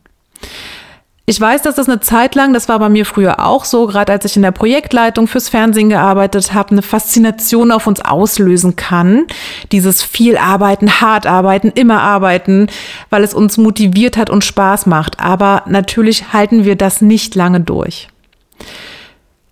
Ich 1.30 1.38
weiß, 1.38 1.60
dass 1.60 1.74
das 1.74 1.90
eine 1.90 2.00
Zeit 2.00 2.34
lang, 2.36 2.54
das 2.54 2.70
war 2.70 2.78
bei 2.78 2.88
mir 2.88 3.04
früher 3.04 3.44
auch 3.44 3.66
so, 3.66 3.86
gerade 3.86 4.12
als 4.12 4.24
ich 4.24 4.36
in 4.36 4.40
der 4.40 4.50
Projektleitung 4.50 5.26
fürs 5.26 5.50
Fernsehen 5.50 5.90
gearbeitet 5.90 6.54
habe, 6.54 6.70
eine 6.70 6.80
Faszination 6.80 7.70
auf 7.70 7.86
uns 7.86 8.00
auslösen 8.00 8.76
kann. 8.76 9.26
Dieses 9.70 10.02
viel 10.02 10.38
arbeiten, 10.38 11.02
hart 11.02 11.26
arbeiten, 11.26 11.68
immer 11.68 12.00
arbeiten, 12.00 12.68
weil 13.10 13.22
es 13.24 13.34
uns 13.34 13.58
motiviert 13.58 14.16
hat 14.16 14.30
und 14.30 14.42
Spaß 14.42 14.86
macht. 14.86 15.20
Aber 15.20 15.64
natürlich 15.66 16.32
halten 16.32 16.64
wir 16.64 16.76
das 16.76 17.02
nicht 17.02 17.34
lange 17.34 17.60
durch. 17.60 18.08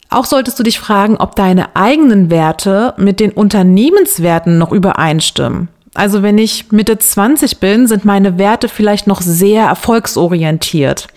Auch 0.09 0.25
solltest 0.25 0.59
du 0.59 0.62
dich 0.62 0.78
fragen, 0.80 1.18
ob 1.18 1.37
deine 1.37 1.76
eigenen 1.76 2.30
Werte 2.30 2.95
mit 2.97 3.21
den 3.21 3.33
Unternehmenswerten 3.33 4.56
noch 4.56 4.73
übereinstimmen. 4.73 5.68
Also 5.92 6.23
wenn 6.23 6.38
ich 6.38 6.73
Mitte 6.73 6.99
20 6.99 7.61
bin, 7.61 7.87
sind 7.87 8.06
meine 8.06 8.38
Werte 8.38 8.71
vielleicht 8.71 9.06
noch 9.06 9.21
sehr 9.21 9.66
erfolgsorientiert. 9.66 11.09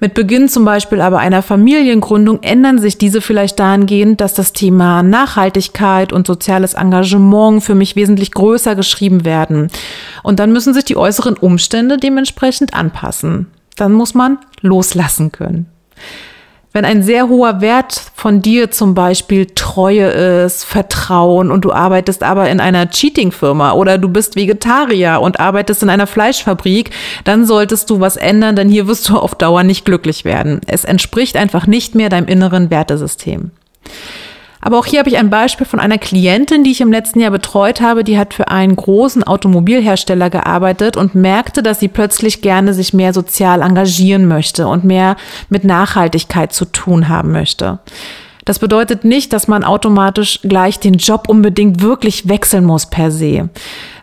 Mit 0.00 0.14
Beginn 0.14 0.48
zum 0.48 0.64
Beispiel 0.64 1.02
aber 1.02 1.18
einer 1.18 1.42
Familiengründung 1.42 2.42
ändern 2.42 2.78
sich 2.78 2.96
diese 2.96 3.20
vielleicht 3.20 3.60
dahingehend, 3.60 4.22
dass 4.22 4.32
das 4.32 4.54
Thema 4.54 5.02
Nachhaltigkeit 5.02 6.10
und 6.10 6.26
soziales 6.26 6.72
Engagement 6.72 7.62
für 7.62 7.74
mich 7.74 7.96
wesentlich 7.96 8.32
größer 8.32 8.74
geschrieben 8.74 9.26
werden. 9.26 9.70
Und 10.22 10.40
dann 10.40 10.52
müssen 10.52 10.72
sich 10.72 10.86
die 10.86 10.96
äußeren 10.96 11.36
Umstände 11.36 11.98
dementsprechend 11.98 12.72
anpassen. 12.72 13.48
Dann 13.76 13.92
muss 13.92 14.14
man 14.14 14.38
loslassen 14.62 15.32
können. 15.32 15.66
Wenn 16.72 16.84
ein 16.84 17.02
sehr 17.02 17.28
hoher 17.28 17.60
Wert 17.60 18.00
von 18.14 18.42
dir 18.42 18.70
zum 18.70 18.94
Beispiel 18.94 19.46
Treue 19.56 20.06
ist, 20.06 20.64
Vertrauen 20.64 21.50
und 21.50 21.64
du 21.64 21.72
arbeitest 21.72 22.22
aber 22.22 22.48
in 22.48 22.60
einer 22.60 22.88
Cheating-Firma 22.88 23.72
oder 23.72 23.98
du 23.98 24.08
bist 24.08 24.36
Vegetarier 24.36 25.20
und 25.20 25.40
arbeitest 25.40 25.82
in 25.82 25.90
einer 25.90 26.06
Fleischfabrik, 26.06 26.90
dann 27.24 27.44
solltest 27.44 27.90
du 27.90 27.98
was 27.98 28.16
ändern, 28.16 28.54
denn 28.54 28.68
hier 28.68 28.86
wirst 28.86 29.08
du 29.08 29.18
auf 29.18 29.34
Dauer 29.34 29.64
nicht 29.64 29.84
glücklich 29.84 30.24
werden. 30.24 30.60
Es 30.68 30.84
entspricht 30.84 31.36
einfach 31.36 31.66
nicht 31.66 31.96
mehr 31.96 32.08
deinem 32.08 32.28
inneren 32.28 32.70
Wertesystem. 32.70 33.50
Aber 34.60 34.78
auch 34.78 34.86
hier 34.86 34.98
habe 34.98 35.08
ich 35.08 35.16
ein 35.16 35.30
Beispiel 35.30 35.66
von 35.66 35.80
einer 35.80 35.98
Klientin, 35.98 36.64
die 36.64 36.72
ich 36.72 36.80
im 36.80 36.92
letzten 36.92 37.20
Jahr 37.20 37.30
betreut 37.30 37.80
habe, 37.80 38.04
die 38.04 38.18
hat 38.18 38.34
für 38.34 38.48
einen 38.48 38.76
großen 38.76 39.22
Automobilhersteller 39.24 40.28
gearbeitet 40.28 40.96
und 40.96 41.14
merkte, 41.14 41.62
dass 41.62 41.80
sie 41.80 41.88
plötzlich 41.88 42.42
gerne 42.42 42.74
sich 42.74 42.92
mehr 42.92 43.14
sozial 43.14 43.62
engagieren 43.62 44.26
möchte 44.26 44.66
und 44.66 44.84
mehr 44.84 45.16
mit 45.48 45.64
Nachhaltigkeit 45.64 46.52
zu 46.52 46.66
tun 46.66 47.08
haben 47.08 47.32
möchte. 47.32 47.78
Das 48.44 48.58
bedeutet 48.58 49.04
nicht, 49.04 49.32
dass 49.32 49.48
man 49.48 49.64
automatisch 49.64 50.40
gleich 50.42 50.78
den 50.78 50.94
Job 50.94 51.28
unbedingt 51.28 51.82
wirklich 51.82 52.28
wechseln 52.28 52.64
muss 52.64 52.86
per 52.86 53.10
se 53.10 53.48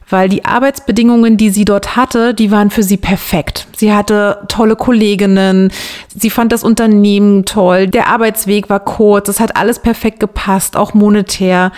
weil 0.09 0.29
die 0.29 0.45
Arbeitsbedingungen, 0.45 1.37
die 1.37 1.49
sie 1.49 1.65
dort 1.65 1.95
hatte, 1.95 2.33
die 2.33 2.51
waren 2.51 2.69
für 2.69 2.83
sie 2.83 2.97
perfekt. 2.97 3.66
Sie 3.77 3.93
hatte 3.93 4.39
tolle 4.47 4.75
Kolleginnen, 4.75 5.71
sie 6.15 6.31
fand 6.31 6.51
das 6.51 6.63
Unternehmen 6.63 7.45
toll, 7.45 7.85
der 7.85 8.07
Arbeitsweg 8.07 8.71
war 8.71 8.79
kurz, 8.79 9.29
es 9.29 9.39
hat 9.39 9.55
alles 9.55 9.77
perfekt 9.77 10.19
gepasst, 10.19 10.75
auch 10.75 10.95
monetär. 10.95 11.71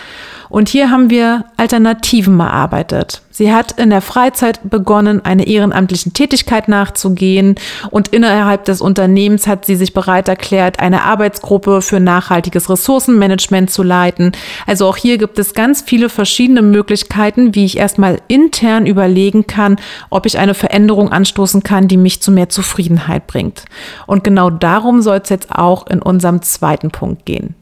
Und 0.47 0.69
hier 0.69 0.89
haben 0.89 1.09
wir 1.09 1.43
Alternativen 1.57 2.39
erarbeitet. 2.39 3.21
Sie 3.39 3.53
hat 3.53 3.79
in 3.79 3.89
der 3.89 4.01
Freizeit 4.01 4.59
begonnen, 4.69 5.23
eine 5.23 5.47
ehrenamtlichen 5.47 6.11
Tätigkeit 6.11 6.67
nachzugehen 6.67 7.55
und 7.89 8.09
innerhalb 8.09 8.65
des 8.65 8.81
Unternehmens 8.81 9.47
hat 9.47 9.65
sie 9.65 9.77
sich 9.77 9.93
bereit 9.93 10.27
erklärt, 10.27 10.79
eine 10.79 11.03
Arbeitsgruppe 11.03 11.81
für 11.81 12.01
nachhaltiges 12.01 12.69
Ressourcenmanagement 12.69 13.69
zu 13.69 13.83
leiten. 13.83 14.33
Also 14.67 14.87
auch 14.87 14.97
hier 14.97 15.17
gibt 15.17 15.39
es 15.39 15.53
ganz 15.53 15.81
viele 15.81 16.09
verschiedene 16.09 16.61
Möglichkeiten, 16.61 17.55
wie 17.55 17.63
ich 17.63 17.77
erstmal 17.77 18.17
intern 18.27 18.85
überlegen 18.85 19.47
kann, 19.47 19.77
ob 20.09 20.25
ich 20.25 20.37
eine 20.37 20.53
Veränderung 20.53 21.09
anstoßen 21.09 21.63
kann, 21.63 21.87
die 21.89 21.98
mich 21.98 22.22
zu 22.22 22.31
mehr 22.31 22.48
Zufriedenheit 22.48 23.27
bringt. 23.27 23.65
Und 24.08 24.24
genau 24.24 24.50
darum 24.50 25.01
soll 25.01 25.19
es 25.22 25.29
jetzt 25.29 25.51
auch 25.51 25.88
in 25.88 26.01
unserem 26.01 26.41
zweiten 26.41 26.91
Punkt 26.91 27.25
gehen. 27.25 27.55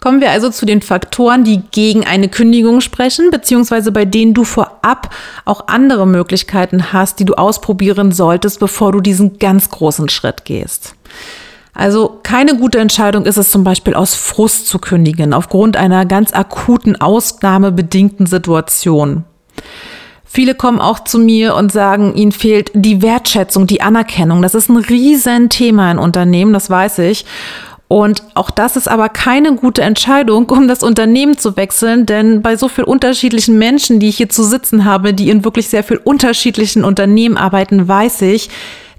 Kommen 0.00 0.22
wir 0.22 0.30
also 0.30 0.48
zu 0.48 0.64
den 0.64 0.80
Faktoren, 0.80 1.44
die 1.44 1.60
gegen 1.70 2.06
eine 2.06 2.28
Kündigung 2.28 2.80
sprechen, 2.80 3.30
beziehungsweise 3.30 3.92
bei 3.92 4.06
denen 4.06 4.32
du 4.32 4.44
vorab 4.44 5.14
auch 5.44 5.68
andere 5.68 6.06
Möglichkeiten 6.06 6.94
hast, 6.94 7.20
die 7.20 7.26
du 7.26 7.34
ausprobieren 7.34 8.10
solltest, 8.10 8.60
bevor 8.60 8.92
du 8.92 9.02
diesen 9.02 9.38
ganz 9.38 9.68
großen 9.68 10.08
Schritt 10.08 10.46
gehst. 10.46 10.94
Also 11.74 12.18
keine 12.22 12.56
gute 12.56 12.78
Entscheidung 12.78 13.26
ist 13.26 13.36
es 13.36 13.50
zum 13.50 13.62
Beispiel 13.62 13.94
aus 13.94 14.14
Frust 14.14 14.66
zu 14.68 14.78
kündigen, 14.78 15.34
aufgrund 15.34 15.76
einer 15.76 16.06
ganz 16.06 16.32
akuten 16.32 17.00
ausnahmebedingten 17.00 18.26
Situation. 18.26 19.24
Viele 20.32 20.54
kommen 20.54 20.80
auch 20.80 21.00
zu 21.00 21.18
mir 21.18 21.56
und 21.56 21.72
sagen, 21.72 22.14
ihnen 22.14 22.30
fehlt 22.30 22.70
die 22.72 23.02
Wertschätzung, 23.02 23.66
die 23.66 23.82
Anerkennung. 23.82 24.42
Das 24.42 24.54
ist 24.54 24.68
ein 24.68 24.76
Riesenthema 24.76 25.90
in 25.90 25.98
Unternehmen, 25.98 26.52
das 26.52 26.70
weiß 26.70 27.00
ich. 27.00 27.24
Und 27.88 28.22
auch 28.36 28.52
das 28.52 28.76
ist 28.76 28.86
aber 28.86 29.08
keine 29.08 29.56
gute 29.56 29.82
Entscheidung, 29.82 30.48
um 30.50 30.68
das 30.68 30.84
Unternehmen 30.84 31.36
zu 31.36 31.56
wechseln, 31.56 32.06
denn 32.06 32.42
bei 32.42 32.54
so 32.54 32.68
vielen 32.68 32.86
unterschiedlichen 32.86 33.58
Menschen, 33.58 33.98
die 33.98 34.08
ich 34.08 34.18
hier 34.18 34.28
zu 34.28 34.44
sitzen 34.44 34.84
habe, 34.84 35.14
die 35.14 35.30
in 35.30 35.44
wirklich 35.44 35.68
sehr 35.68 35.82
viel 35.82 35.96
unterschiedlichen 35.96 36.84
Unternehmen 36.84 37.36
arbeiten, 37.36 37.88
weiß 37.88 38.22
ich, 38.22 38.50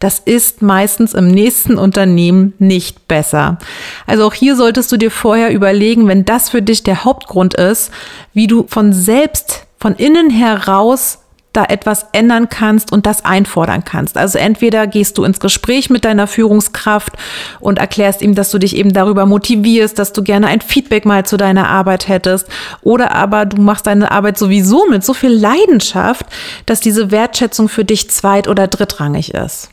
das 0.01 0.19
ist 0.19 0.61
meistens 0.61 1.13
im 1.13 1.29
nächsten 1.29 1.77
Unternehmen 1.77 2.55
nicht 2.59 3.07
besser. 3.07 3.57
Also 4.05 4.25
auch 4.25 4.33
hier 4.33 4.57
solltest 4.57 4.91
du 4.91 4.97
dir 4.97 5.11
vorher 5.11 5.53
überlegen, 5.53 6.09
wenn 6.09 6.25
das 6.25 6.49
für 6.49 6.61
dich 6.61 6.83
der 6.83 7.05
Hauptgrund 7.05 7.53
ist, 7.53 7.91
wie 8.33 8.47
du 8.47 8.65
von 8.67 8.91
selbst, 8.91 9.67
von 9.79 9.95
innen 9.95 10.29
heraus 10.29 11.20
da 11.53 11.65
etwas 11.65 12.05
ändern 12.13 12.47
kannst 12.49 12.91
und 12.93 13.05
das 13.05 13.25
einfordern 13.25 13.83
kannst. 13.83 14.17
Also 14.17 14.37
entweder 14.37 14.87
gehst 14.87 15.17
du 15.17 15.23
ins 15.25 15.39
Gespräch 15.39 15.89
mit 15.89 16.05
deiner 16.05 16.27
Führungskraft 16.27 17.13
und 17.59 17.77
erklärst 17.77 18.21
ihm, 18.21 18.35
dass 18.35 18.51
du 18.51 18.57
dich 18.57 18.75
eben 18.75 18.93
darüber 18.93 19.25
motivierst, 19.25 19.99
dass 19.99 20.13
du 20.13 20.23
gerne 20.23 20.47
ein 20.47 20.61
Feedback 20.61 21.05
mal 21.05 21.25
zu 21.25 21.35
deiner 21.35 21.67
Arbeit 21.67 22.07
hättest, 22.07 22.47
oder 22.81 23.13
aber 23.13 23.45
du 23.45 23.61
machst 23.61 23.87
deine 23.87 24.11
Arbeit 24.11 24.37
sowieso 24.37 24.87
mit 24.89 25.03
so 25.03 25.13
viel 25.13 25.31
Leidenschaft, 25.31 26.25
dass 26.65 26.79
diese 26.79 27.11
Wertschätzung 27.11 27.67
für 27.67 27.83
dich 27.83 28.09
zweit- 28.09 28.47
oder 28.47 28.67
drittrangig 28.67 29.33
ist. 29.33 29.69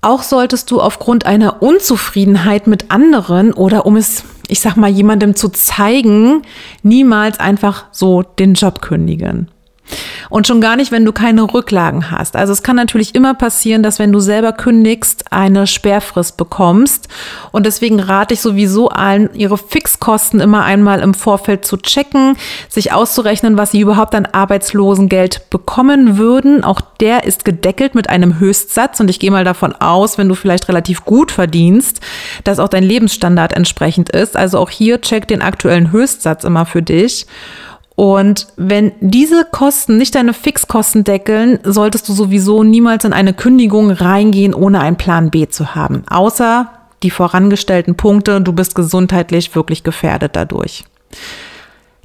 Auch 0.00 0.24
solltest 0.24 0.72
du 0.72 0.80
aufgrund 0.80 1.26
einer 1.26 1.62
Unzufriedenheit 1.62 2.66
mit 2.66 2.90
anderen 2.90 3.52
oder 3.52 3.86
um 3.86 3.96
es, 3.96 4.24
ich 4.48 4.58
sag 4.58 4.76
mal, 4.76 4.90
jemandem 4.90 5.36
zu 5.36 5.48
zeigen, 5.48 6.42
niemals 6.82 7.38
einfach 7.38 7.84
so 7.92 8.22
den 8.22 8.54
Job 8.54 8.82
kündigen. 8.82 9.48
Und 10.30 10.46
schon 10.46 10.60
gar 10.60 10.76
nicht, 10.76 10.92
wenn 10.92 11.04
du 11.04 11.12
keine 11.12 11.42
Rücklagen 11.42 12.10
hast. 12.10 12.36
Also 12.36 12.52
es 12.52 12.62
kann 12.62 12.76
natürlich 12.76 13.14
immer 13.14 13.34
passieren, 13.34 13.82
dass 13.82 13.98
wenn 13.98 14.12
du 14.12 14.20
selber 14.20 14.52
kündigst, 14.52 15.30
eine 15.30 15.66
Sperrfrist 15.66 16.36
bekommst. 16.36 17.08
Und 17.50 17.66
deswegen 17.66 18.00
rate 18.00 18.34
ich 18.34 18.40
sowieso 18.40 18.88
allen, 18.88 19.28
ihre 19.34 19.58
Fixkosten 19.58 20.40
immer 20.40 20.64
einmal 20.64 21.00
im 21.00 21.12
Vorfeld 21.12 21.66
zu 21.66 21.76
checken, 21.76 22.36
sich 22.68 22.92
auszurechnen, 22.92 23.58
was 23.58 23.72
sie 23.72 23.80
überhaupt 23.80 24.14
an 24.14 24.26
Arbeitslosengeld 24.26 25.50
bekommen 25.50 26.16
würden. 26.16 26.64
Auch 26.64 26.80
der 27.00 27.24
ist 27.24 27.44
gedeckelt 27.44 27.94
mit 27.94 28.08
einem 28.08 28.38
Höchstsatz. 28.38 29.00
Und 29.00 29.10
ich 29.10 29.20
gehe 29.20 29.30
mal 29.30 29.44
davon 29.44 29.74
aus, 29.74 30.16
wenn 30.16 30.28
du 30.28 30.34
vielleicht 30.34 30.68
relativ 30.68 31.04
gut 31.04 31.30
verdienst, 31.30 32.00
dass 32.44 32.58
auch 32.58 32.68
dein 32.68 32.84
Lebensstandard 32.84 33.52
entsprechend 33.52 34.08
ist. 34.08 34.36
Also 34.36 34.58
auch 34.58 34.70
hier 34.70 35.00
check 35.00 35.28
den 35.28 35.42
aktuellen 35.42 35.92
Höchstsatz 35.92 36.44
immer 36.44 36.64
für 36.64 36.82
dich. 36.82 37.26
Und 37.94 38.46
wenn 38.56 38.92
diese 39.00 39.44
Kosten 39.44 39.98
nicht 39.98 40.14
deine 40.14 40.32
Fixkosten 40.32 41.04
deckeln, 41.04 41.58
solltest 41.62 42.08
du 42.08 42.14
sowieso 42.14 42.64
niemals 42.64 43.04
in 43.04 43.12
eine 43.12 43.34
Kündigung 43.34 43.90
reingehen, 43.90 44.54
ohne 44.54 44.80
einen 44.80 44.96
Plan 44.96 45.30
B 45.30 45.48
zu 45.48 45.74
haben. 45.74 46.04
Außer 46.08 46.70
die 47.02 47.10
vorangestellten 47.10 47.96
Punkte, 47.96 48.40
du 48.40 48.52
bist 48.52 48.74
gesundheitlich 48.74 49.54
wirklich 49.54 49.82
gefährdet 49.82 50.36
dadurch. 50.36 50.84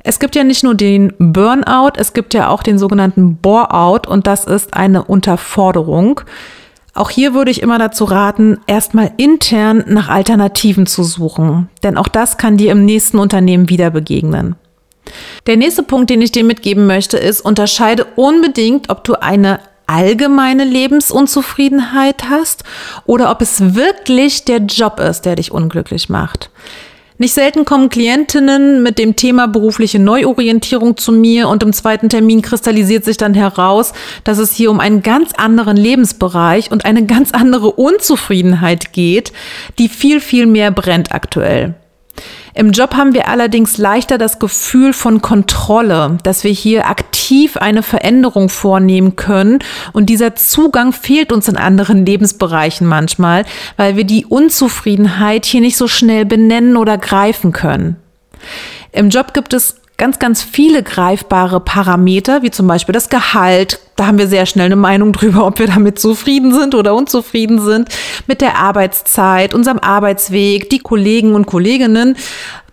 Es 0.04 0.20
gibt 0.20 0.36
ja 0.36 0.44
nicht 0.44 0.64
nur 0.64 0.76
den 0.76 1.14
Burnout, 1.20 1.94
es 1.98 2.14
gibt 2.14 2.34
ja 2.34 2.50
auch 2.50 2.64
den 2.64 2.78
sogenannten 2.78 3.38
Bore-out 3.38 4.08
und 4.08 4.28
das 4.28 4.46
ist 4.46 4.74
eine 4.74 5.04
Unterforderung. 5.04 6.22
Auch 6.94 7.10
hier 7.10 7.34
würde 7.34 7.52
ich 7.52 7.62
immer 7.62 7.78
dazu 7.78 8.06
raten, 8.06 8.58
erstmal 8.68 9.12
intern 9.18 9.84
nach 9.88 10.10
Alternativen 10.10 10.86
zu 10.86 11.04
suchen, 11.04 11.70
denn 11.84 11.98
auch 11.98 12.08
das 12.08 12.38
kann 12.38 12.58
dir 12.58 12.72
im 12.72 12.86
nächsten 12.86 13.20
Unternehmen 13.20 13.70
wieder 13.70 13.92
begegnen. 13.92 14.56
Der 15.46 15.58
nächste 15.58 15.84
Punkt, 15.84 16.10
den 16.10 16.22
ich 16.22 16.32
dir 16.32 16.44
mitgeben 16.44 16.88
möchte, 16.88 17.18
ist, 17.18 17.42
unterscheide 17.42 18.06
unbedingt, 18.16 18.90
ob 18.90 19.04
du 19.04 19.22
eine 19.22 19.60
allgemeine 19.88 20.66
Lebensunzufriedenheit 20.66 22.30
hast 22.30 22.64
oder 23.06 23.32
ob 23.32 23.42
es 23.42 23.76
wirklich 23.76 24.46
der 24.46 24.60
Job 24.60 25.00
ist, 25.00 25.22
der 25.22 25.38
dich 25.38 25.52
unglücklich 25.52 26.10
macht. 26.10 26.50
Nicht 27.20 27.34
selten 27.34 27.66
kommen 27.66 27.90
Klientinnen 27.90 28.84
mit 28.84 29.00
dem 29.00 29.16
Thema 29.16 29.48
berufliche 29.48 29.98
Neuorientierung 29.98 30.98
zu 30.98 31.12
mir 31.12 31.50
und 31.50 31.64
im 31.64 31.74
zweiten 31.74 32.10
Termin 32.10 32.44
kristallisiert 32.44 33.06
sich 33.06 33.18
dann 33.18 33.34
heraus, 33.34 33.94
dass 34.24 34.38
es 34.38 34.54
hier 34.54 34.70
um 34.70 34.80
einen 34.80 35.02
ganz 35.02 35.32
anderen 35.34 35.78
Lebensbereich 35.78 36.72
und 36.72 36.86
eine 36.86 37.08
ganz 37.08 37.32
andere 37.32 37.72
Unzufriedenheit 37.72 38.94
geht, 38.94 39.34
die 39.80 39.90
viel, 39.90 40.22
viel 40.22 40.46
mehr 40.46 40.70
brennt 40.70 41.12
aktuell. 41.12 41.74
Im 42.58 42.72
Job 42.72 42.96
haben 42.96 43.14
wir 43.14 43.28
allerdings 43.28 43.78
leichter 43.78 44.18
das 44.18 44.40
Gefühl 44.40 44.92
von 44.92 45.22
Kontrolle, 45.22 46.18
dass 46.24 46.44
wir 46.44 46.50
hier 46.50 46.88
aktiv 46.88 47.56
eine 47.56 47.84
Veränderung 47.84 48.50
vornehmen 48.50 49.16
können. 49.16 49.60
Und 49.94 50.08
dieser 50.08 50.36
Zugang 50.36 50.92
fehlt 50.92 51.32
uns 51.32 51.48
in 51.48 51.56
anderen 51.56 52.04
Lebensbereichen 52.04 52.88
manchmal, 52.88 53.46
weil 53.76 53.96
wir 53.96 54.06
die 54.06 54.26
Unzufriedenheit 54.26 55.46
hier 55.46 55.62
nicht 55.62 55.78
so 55.78 55.88
schnell 55.88 56.26
benennen 56.26 56.78
oder 56.78 56.98
greifen 56.98 57.52
können. 57.52 57.98
Im 58.92 59.10
Job 59.10 59.36
gibt 59.36 59.54
es 59.54 59.76
ganz, 59.98 60.20
ganz 60.20 60.44
viele 60.44 60.84
greifbare 60.84 61.60
Parameter, 61.60 62.44
wie 62.44 62.52
zum 62.52 62.68
Beispiel 62.68 62.94
das 62.94 63.10
Gehalt. 63.10 63.80
Da 63.96 64.06
haben 64.06 64.20
wir 64.20 64.28
sehr 64.28 64.46
schnell 64.46 64.68
eine 64.68 64.76
Meinung 64.76 65.12
drüber, 65.12 65.46
ob 65.46 65.58
wir 65.58 65.68
damit 65.68 66.00
zufrieden 66.00 66.54
sind 66.54 66.76
oder 66.76 66.94
unzufrieden 66.94 67.60
sind. 67.60 67.90
Mit 68.28 68.42
der 68.42 68.58
Arbeitszeit, 68.58 69.56
unserem 69.56 69.80
Arbeitsweg, 69.80 70.70
die 70.70 70.80
Kollegen 70.80 71.34
und 71.34 71.48
Kolleginnen 71.48 72.16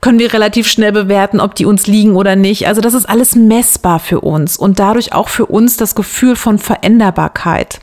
können 0.02 0.18
wir 0.18 0.34
relativ 0.34 0.68
schnell 0.68 0.92
bewerten, 0.92 1.40
ob 1.40 1.54
die 1.54 1.64
uns 1.64 1.86
liegen 1.86 2.14
oder 2.14 2.36
nicht. 2.36 2.68
Also 2.68 2.82
das 2.82 2.92
ist 2.92 3.08
alles 3.08 3.34
messbar 3.36 4.00
für 4.00 4.20
uns 4.20 4.58
und 4.58 4.78
dadurch 4.78 5.14
auch 5.14 5.28
für 5.28 5.46
uns 5.46 5.78
das 5.78 5.94
Gefühl 5.94 6.36
von 6.36 6.58
Veränderbarkeit. 6.58 7.80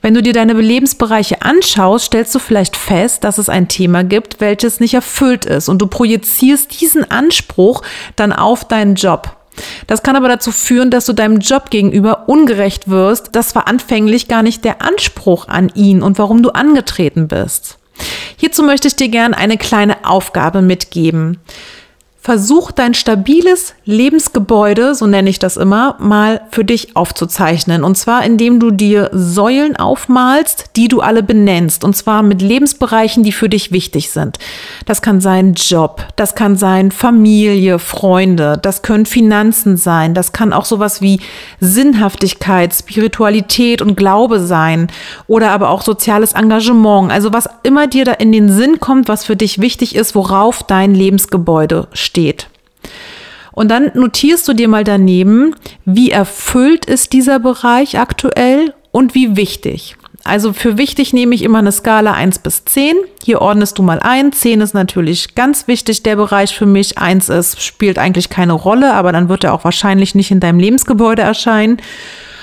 Wenn 0.00 0.14
du 0.14 0.22
dir 0.22 0.32
deine 0.32 0.54
Lebensbereiche 0.54 1.42
anschaust, 1.42 2.06
stellst 2.06 2.34
du 2.34 2.38
vielleicht 2.38 2.76
fest, 2.76 3.24
dass 3.24 3.38
es 3.38 3.48
ein 3.48 3.68
Thema 3.68 4.02
gibt, 4.04 4.40
welches 4.40 4.80
nicht 4.80 4.94
erfüllt 4.94 5.44
ist 5.44 5.68
und 5.68 5.80
du 5.80 5.86
projizierst 5.86 6.80
diesen 6.80 7.10
Anspruch 7.10 7.82
dann 8.16 8.32
auf 8.32 8.66
deinen 8.66 8.96
Job. 8.96 9.36
Das 9.86 10.02
kann 10.02 10.16
aber 10.16 10.28
dazu 10.28 10.50
führen, 10.50 10.90
dass 10.90 11.06
du 11.06 11.12
deinem 11.12 11.38
Job 11.38 11.70
gegenüber 11.70 12.28
ungerecht 12.28 12.88
wirst. 12.88 13.30
Das 13.32 13.54
war 13.54 13.68
anfänglich 13.68 14.28
gar 14.28 14.42
nicht 14.42 14.64
der 14.64 14.82
Anspruch 14.82 15.48
an 15.48 15.70
ihn 15.74 16.02
und 16.02 16.18
warum 16.18 16.42
du 16.42 16.50
angetreten 16.50 17.28
bist. 17.28 17.78
Hierzu 18.36 18.62
möchte 18.62 18.88
ich 18.88 18.96
dir 18.96 19.08
gerne 19.08 19.36
eine 19.36 19.58
kleine 19.58 20.04
Aufgabe 20.04 20.62
mitgeben. 20.62 21.38
Versuch 22.20 22.70
dein 22.70 22.94
stabiles 22.94 23.74
Lebensgebäude, 23.84 24.94
so 24.94 25.06
nenne 25.06 25.28
ich 25.28 25.40
das 25.40 25.56
immer, 25.56 25.96
mal 25.98 26.42
für 26.50 26.64
dich 26.64 26.94
aufzuzeichnen. 26.96 27.82
Und 27.82 27.96
zwar 27.96 28.24
indem 28.24 28.60
du 28.60 28.70
dir 28.70 29.10
Säulen 29.12 29.76
aufmalst, 29.76 30.66
die 30.76 30.86
du 30.86 31.00
alle 31.00 31.22
benennst. 31.22 31.82
Und 31.82 31.96
zwar 31.96 32.22
mit 32.22 32.42
Lebensbereichen, 32.42 33.24
die 33.24 33.32
für 33.32 33.48
dich 33.48 33.72
wichtig 33.72 34.10
sind. 34.10 34.38
Das 34.86 35.02
kann 35.02 35.20
sein 35.20 35.54
Job, 35.54 36.06
das 36.16 36.34
kann 36.34 36.56
sein 36.56 36.92
Familie, 36.92 37.78
Freunde, 37.80 38.58
das 38.62 38.82
können 38.82 39.06
Finanzen 39.06 39.76
sein, 39.76 40.14
das 40.14 40.32
kann 40.32 40.52
auch 40.52 40.64
sowas 40.64 41.02
wie 41.02 41.20
Sinnhaftigkeit, 41.60 42.72
Spiritualität 42.72 43.82
und 43.82 43.96
Glaube 43.96 44.38
sein. 44.38 44.88
Oder 45.26 45.50
aber 45.50 45.70
auch 45.70 45.82
soziales 45.82 46.34
Engagement. 46.34 47.10
Also 47.10 47.32
was 47.32 47.48
immer 47.64 47.88
dir 47.88 48.04
da 48.04 48.12
in 48.12 48.30
den 48.30 48.48
Sinn 48.48 48.78
kommt, 48.78 49.08
was 49.08 49.24
für 49.24 49.36
dich 49.36 49.60
wichtig 49.60 49.96
ist, 49.96 50.14
worauf 50.14 50.62
dein 50.62 50.94
Lebensgebäude 50.94 51.88
steht. 51.92 52.48
Und 53.52 53.70
dann 53.70 53.90
notierst 53.94 54.48
du 54.48 54.54
dir 54.54 54.68
mal 54.68 54.84
daneben, 54.84 55.54
wie 55.84 56.10
erfüllt 56.10 56.86
ist 56.86 57.12
dieser 57.12 57.38
Bereich 57.38 57.98
aktuell 57.98 58.74
und 58.90 59.14
wie 59.14 59.36
wichtig. 59.36 59.96
Also 60.24 60.52
für 60.52 60.78
wichtig 60.78 61.12
nehme 61.12 61.34
ich 61.34 61.42
immer 61.42 61.58
eine 61.58 61.72
Skala 61.72 62.12
1 62.12 62.38
bis 62.40 62.64
10. 62.64 62.94
Hier 63.24 63.40
ordnest 63.40 63.78
du 63.78 63.82
mal 63.82 63.98
ein. 64.00 64.32
10 64.32 64.60
ist 64.60 64.74
natürlich 64.74 65.34
ganz 65.34 65.66
wichtig, 65.66 66.02
der 66.04 66.16
Bereich 66.16 66.54
für 66.54 66.66
mich. 66.66 66.98
1 66.98 67.28
ist, 67.28 67.60
spielt 67.60 67.98
eigentlich 67.98 68.30
keine 68.30 68.52
Rolle, 68.52 68.92
aber 68.92 69.10
dann 69.10 69.28
wird 69.28 69.44
er 69.44 69.52
auch 69.52 69.64
wahrscheinlich 69.64 70.14
nicht 70.14 70.30
in 70.30 70.40
deinem 70.40 70.60
Lebensgebäude 70.60 71.22
erscheinen. 71.22 71.78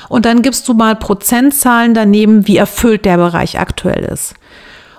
Und 0.09 0.25
dann 0.25 0.41
gibst 0.41 0.67
du 0.67 0.73
mal 0.73 0.95
Prozentzahlen 0.95 1.93
daneben, 1.93 2.47
wie 2.47 2.57
erfüllt 2.57 3.05
der 3.05 3.17
Bereich 3.17 3.59
aktuell 3.59 4.03
ist. 4.03 4.33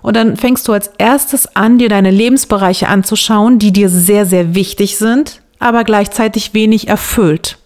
Und 0.02 0.16
dann 0.16 0.36
fängst 0.36 0.66
du 0.66 0.72
als 0.72 0.90
erstes 0.96 1.56
an, 1.56 1.76
dir 1.76 1.90
deine 1.90 2.10
Lebensbereiche 2.10 2.88
anzuschauen, 2.88 3.58
die 3.58 3.72
dir 3.72 3.90
sehr, 3.90 4.24
sehr 4.24 4.54
wichtig 4.54 4.96
sind, 4.96 5.39
aber 5.60 5.84
gleichzeitig 5.84 6.54
wenig 6.54 6.88
erfüllt. 6.88 7.58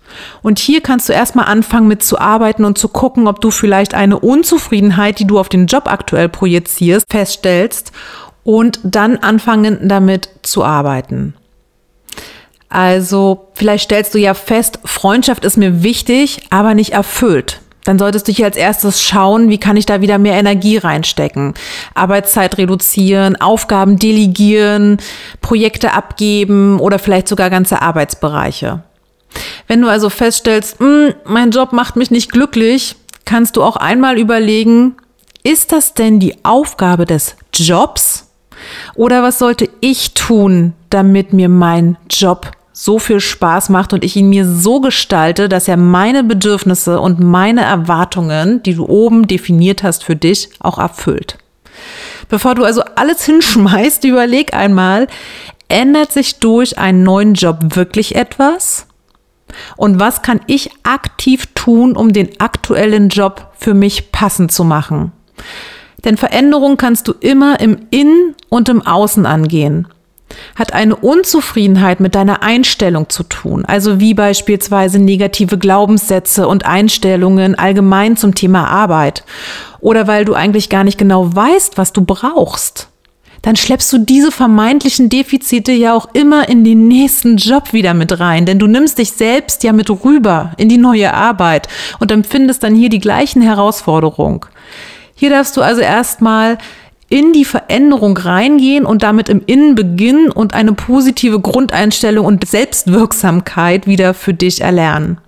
Und 0.43 0.59
hier 0.59 0.81
kannst 0.81 1.09
du 1.09 1.13
erstmal 1.13 1.47
anfangen 1.47 1.89
mit 1.89 2.05
zu 2.05 2.19
arbeiten 2.19 2.65
und 2.65 2.79
zu 2.79 2.89
gucken, 2.89 3.27
ob 3.27 3.41
du 3.41 3.51
vielleicht 3.51 3.95
eine 3.95 4.19
Unzufriedenheit, 4.19 5.19
die 5.19 5.27
du 5.27 5.39
auf 5.39 5.49
den 5.49 5.67
Job 5.67 5.91
aktuell 5.91 6.29
projizierst, 6.29 7.07
feststellst 7.11 7.93
und 8.45 8.79
dann 8.83 9.17
anfangen 9.17 9.89
damit 9.89 10.29
zu 10.43 10.63
arbeiten. 10.65 11.35
Also 12.69 13.49
vielleicht 13.55 13.85
stellst 13.85 14.15
du 14.15 14.19
ja 14.19 14.35
fest, 14.35 14.81
Freundschaft 14.85 15.45
ist 15.45 15.57
mir 15.57 15.83
wichtig, 15.83 16.43
aber 16.51 16.75
nicht 16.75 16.93
erfüllt 16.93 17.61
dann 17.85 17.99
solltest 17.99 18.27
du 18.27 18.33
hier 18.33 18.47
als 18.47 18.57
erstes 18.57 19.03
schauen, 19.03 19.51
wie 19.51 19.59
kann 19.59 19.77
ich 19.77 19.87
da 19.87 20.01
wieder 20.01 20.19
mehr 20.19 20.35
Energie 20.35 20.79
reinstecken. 20.79 21.55
Arbeitszeit 21.95 22.59
reduzieren, 22.59 23.41
Aufgaben 23.41 23.99
delegieren, 23.99 24.99
Projekte 25.43 25.93
abgeben 25.93 26.81
oder 26.81 26.99
vielleicht 26.99 27.29
sogar 27.29 27.51
ganze 27.51 27.83
Arbeitsbereiche. 27.83 28.83
Wenn 29.69 29.83
du 29.83 29.89
also 29.89 30.11
feststellst, 30.11 30.81
hm, 30.81 31.15
mein 31.25 31.51
Job 31.51 31.73
macht 31.73 31.97
mich 31.97 32.11
nicht 32.11 32.33
glücklich, 32.33 32.97
kannst 33.25 33.57
du 33.57 33.63
auch 33.63 33.77
einmal 33.77 34.19
überlegen, 34.19 34.97
ist 35.43 35.73
das 35.73 35.95
denn 35.95 36.21
die 36.21 36.37
Aufgabe 36.43 37.05
des 37.05 37.37
Jobs? 37.53 38.31
Oder 38.95 39.23
was 39.23 39.39
sollte 39.39 39.69
ich 39.81 40.15
tun, 40.15 40.73
damit 40.89 41.33
mir 41.35 41.51
mein 41.51 41.99
Job 42.09 42.51
so 42.77 42.99
viel 42.99 43.21
Spaß 43.21 43.69
macht 43.69 43.93
und 43.93 44.05
ich 44.05 44.17
ihn 44.17 44.29
mir 44.29 44.45
so 44.45 44.81
gestalte, 44.81 45.49
dass 45.49 45.69
er 45.69 45.77
meine 45.77 46.25
Bedürfnisse 46.25 47.01
und 47.01 47.21
meine 47.21 47.63
Erwartungen, 47.63 48.63
die 48.65 48.75
du 48.75 48.87
oben 48.87 49.29
definiert 49.29 49.85
hast 49.85 50.03
für 50.03 50.17
dich, 50.17 50.51
auch 50.59 50.79
erfüllt. 50.79 51.39
Bevor 52.29 52.57
du 52.57 52.65
also 52.65 52.83
alles 52.97 53.25
hinschmeißt, 53.27 54.05
überleg 54.05 54.55
einmal, 54.55 55.07
ändert 55.69 56.13
sich 56.13 56.41
durch 56.41 56.77
einen 56.77 57.05
neuen 57.05 57.35
Job 57.35 57.59
wirklich 57.77 58.17
etwas? 58.17 58.89
Und 59.77 60.01
was 60.01 60.23
kann 60.23 60.41
ich 60.49 60.71
aktiv 60.83 61.47
tun, 61.55 61.97
um 61.97 62.13
den 62.13 62.41
aktuellen 62.41 63.09
Job 63.09 63.53
für 63.57 63.75
mich 63.75 64.11
passend 64.11 64.51
zu 64.51 64.65
machen? 64.65 65.13
Denn 66.05 66.17
Veränderung 66.17 66.77
kannst 66.77 67.07
du 67.07 67.13
immer 67.13 67.61
im 67.61 67.87
Innen 67.91 68.35
und 68.49 68.69
im 68.69 68.83
Außen 68.83 69.27
angehen 69.27 69.87
hat 70.57 70.73
eine 70.73 70.97
Unzufriedenheit 70.97 72.01
mit 72.01 72.15
deiner 72.15 72.43
Einstellung 72.43 73.09
zu 73.09 73.23
tun, 73.23 73.65
also 73.65 74.01
wie 74.01 74.15
beispielsweise 74.15 74.99
negative 74.99 75.59
Glaubenssätze 75.59 76.49
und 76.49 76.67
Einstellungen 76.67 77.55
allgemein 77.57 78.17
zum 78.17 78.35
Thema 78.35 78.69
Arbeit, 78.69 79.25
oder 79.81 80.07
weil 80.07 80.25
du 80.25 80.35
eigentlich 80.35 80.69
gar 80.69 80.85
nicht 80.85 80.99
genau 80.99 81.35
weißt, 81.35 81.77
was 81.77 81.93
du 81.93 82.05
brauchst, 82.05 82.89
dann 83.45 83.57
schleppst 83.57 83.93
du 83.93 83.99
diese 83.99 84.33
vermeintlichen 84.33 85.11
Defizite 85.11 85.73
ja 85.73 85.93
auch 85.93 86.09
immer 86.15 86.49
in 86.49 86.65
den 86.65 86.89
nächsten 86.89 87.37
Job 87.37 87.75
wieder 87.75 87.93
mit 87.93 88.19
rein, 88.19 88.47
denn 88.47 88.59
du 88.59 88.67
nimmst 88.67 88.97
dich 88.97 89.13
selbst 89.13 89.63
ja 89.65 89.73
mit 89.73 89.91
rüber 89.91 90.53
in 90.57 90.71
die 90.71 90.79
neue 90.79 91.13
Arbeit 91.13 91.69
und 92.01 92.11
empfindest 92.11 92.63
dann 92.63 92.75
hier 92.75 92.89
die 92.89 93.01
gleichen 93.01 93.43
Herausforderungen. 93.43 94.41
Hier 95.15 95.29
darfst 95.29 95.57
du 95.59 95.61
also 95.63 95.83
erstmal 95.83 96.57
in 97.15 97.33
die 97.33 97.45
Veränderung 97.45 98.17
reingehen 98.17 98.85
und 98.85 99.05
damit 99.05 99.29
im 99.29 99.41
Innen 99.47 99.77
beginnen 99.77 100.33
und 100.33 100.53
eine 100.53 100.73
positive 100.73 101.39
Grundeinstellung 101.39 102.27
und 102.27 102.45
Selbstwirksamkeit 102.45 103.87
wieder 103.87 104.15
für 104.15 104.35
dich 104.35 104.63
erlernen. 104.63 105.19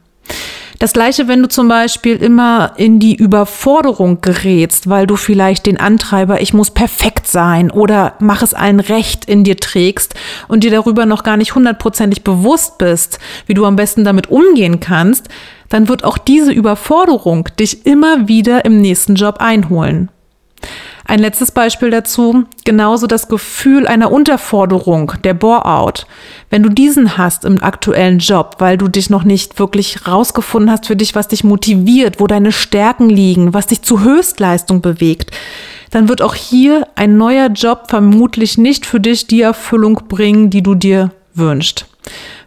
Das 0.80 0.92
gleiche, 0.92 1.28
wenn 1.28 1.42
du 1.42 1.48
zum 1.48 1.68
Beispiel 1.68 2.16
immer 2.16 2.72
in 2.76 2.98
die 2.98 3.14
Überforderung 3.14 4.20
gerätst, 4.20 4.88
weil 4.88 5.06
du 5.06 5.14
vielleicht 5.14 5.66
den 5.66 5.78
Antreiber, 5.78 6.40
ich 6.40 6.52
muss 6.52 6.72
perfekt 6.72 7.28
sein 7.28 7.70
oder 7.70 8.14
mach 8.18 8.42
es 8.42 8.52
allen 8.52 8.80
recht 8.80 9.26
in 9.26 9.44
dir 9.44 9.56
trägst 9.56 10.16
und 10.48 10.64
dir 10.64 10.72
darüber 10.72 11.06
noch 11.06 11.22
gar 11.22 11.36
nicht 11.36 11.54
hundertprozentig 11.54 12.24
bewusst 12.24 12.78
bist, 12.78 13.20
wie 13.46 13.54
du 13.54 13.64
am 13.64 13.76
besten 13.76 14.02
damit 14.02 14.28
umgehen 14.28 14.80
kannst, 14.80 15.28
dann 15.68 15.86
wird 15.86 16.02
auch 16.02 16.18
diese 16.18 16.50
Überforderung 16.50 17.48
dich 17.60 17.86
immer 17.86 18.26
wieder 18.26 18.64
im 18.64 18.80
nächsten 18.80 19.14
Job 19.14 19.36
einholen. 19.38 20.08
Ein 21.08 21.20
letztes 21.20 21.52
Beispiel 21.52 21.90
dazu, 21.90 22.46
genauso 22.64 23.06
das 23.06 23.28
Gefühl 23.28 23.86
einer 23.86 24.10
Unterforderung, 24.10 25.12
der 25.22 25.34
Bore-out. 25.34 26.06
Wenn 26.50 26.64
du 26.64 26.68
diesen 26.68 27.16
hast 27.16 27.44
im 27.44 27.62
aktuellen 27.62 28.18
Job, 28.18 28.56
weil 28.58 28.76
du 28.76 28.88
dich 28.88 29.08
noch 29.08 29.22
nicht 29.22 29.60
wirklich 29.60 30.08
rausgefunden 30.08 30.70
hast 30.70 30.86
für 30.86 30.96
dich, 30.96 31.14
was 31.14 31.28
dich 31.28 31.44
motiviert, 31.44 32.18
wo 32.18 32.26
deine 32.26 32.50
Stärken 32.50 33.08
liegen, 33.08 33.54
was 33.54 33.68
dich 33.68 33.82
zu 33.82 34.00
Höchstleistung 34.00 34.80
bewegt, 34.80 35.30
dann 35.92 36.08
wird 36.08 36.22
auch 36.22 36.34
hier 36.34 36.88
ein 36.96 37.16
neuer 37.16 37.50
Job 37.50 37.84
vermutlich 37.88 38.58
nicht 38.58 38.84
für 38.84 38.98
dich 38.98 39.28
die 39.28 39.42
Erfüllung 39.42 40.02
bringen, 40.08 40.50
die 40.50 40.62
du 40.62 40.74
dir 40.74 41.12
wünschst. 41.34 41.86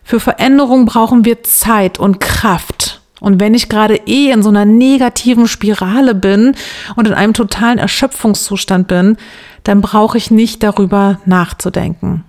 Für 0.04 0.20
Veränderung 0.20 0.86
brauchen 0.86 1.24
wir 1.24 1.44
Zeit 1.44 1.98
und 1.98 2.20
Kraft. 2.20 2.89
Und 3.20 3.40
wenn 3.40 3.54
ich 3.54 3.70
gerade 3.70 3.96
eh 4.06 4.32
in 4.32 4.44
so 4.44 4.50
einer 4.50 4.66
negativen 4.66 5.48
Spirale 5.48 6.16
bin 6.16 6.56
und 6.96 7.08
in 7.08 7.14
einem 7.14 7.34
totalen 7.34 7.78
Erschöpfungszustand 7.78 8.88
bin, 8.88 9.18
dann 9.64 9.82
brauche 9.82 10.18
ich 10.18 10.32
nicht 10.32 10.64
darüber 10.64 11.20
nachzudenken. 11.26 12.24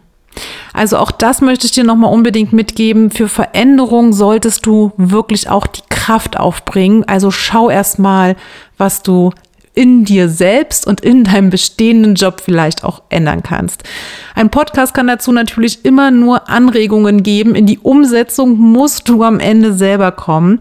Also 0.73 0.99
auch 0.99 1.11
das 1.11 1.41
möchte 1.41 1.67
ich 1.67 1.73
dir 1.73 1.85
nochmal 1.85 2.13
unbedingt 2.13 2.53
mitgeben. 2.53 3.11
Für 3.11 3.29
Veränderung 3.29 4.13
solltest 4.13 4.67
du 4.67 4.93
wirklich 4.97 5.49
auch 5.49 5.67
die 5.67 5.83
Kraft 5.89 6.39
aufbringen. 6.39 7.05
Also 7.05 7.31
schau 7.31 7.69
erstmal, 7.69 8.37
was 8.79 9.03
du 9.03 9.33
in 9.81 10.05
dir 10.05 10.29
selbst 10.29 10.87
und 10.87 11.01
in 11.01 11.25
deinem 11.25 11.49
bestehenden 11.49 12.15
Job 12.15 12.43
vielleicht 12.45 12.85
auch 12.85 13.01
ändern 13.09 13.43
kannst. 13.43 13.83
Ein 14.35 14.51
Podcast 14.51 14.93
kann 14.93 15.07
dazu 15.07 15.33
natürlich 15.33 15.87
immer 15.87 16.11
nur 16.11 16.51
Anregungen 16.51 17.23
geben. 17.23 17.55
In 17.55 17.65
die 17.65 17.79
Umsetzung 17.79 18.59
musst 18.59 19.09
du 19.09 19.25
am 19.25 19.41
Ende 19.41 19.73
selber 19.73 20.13
kommen. 20.13 20.61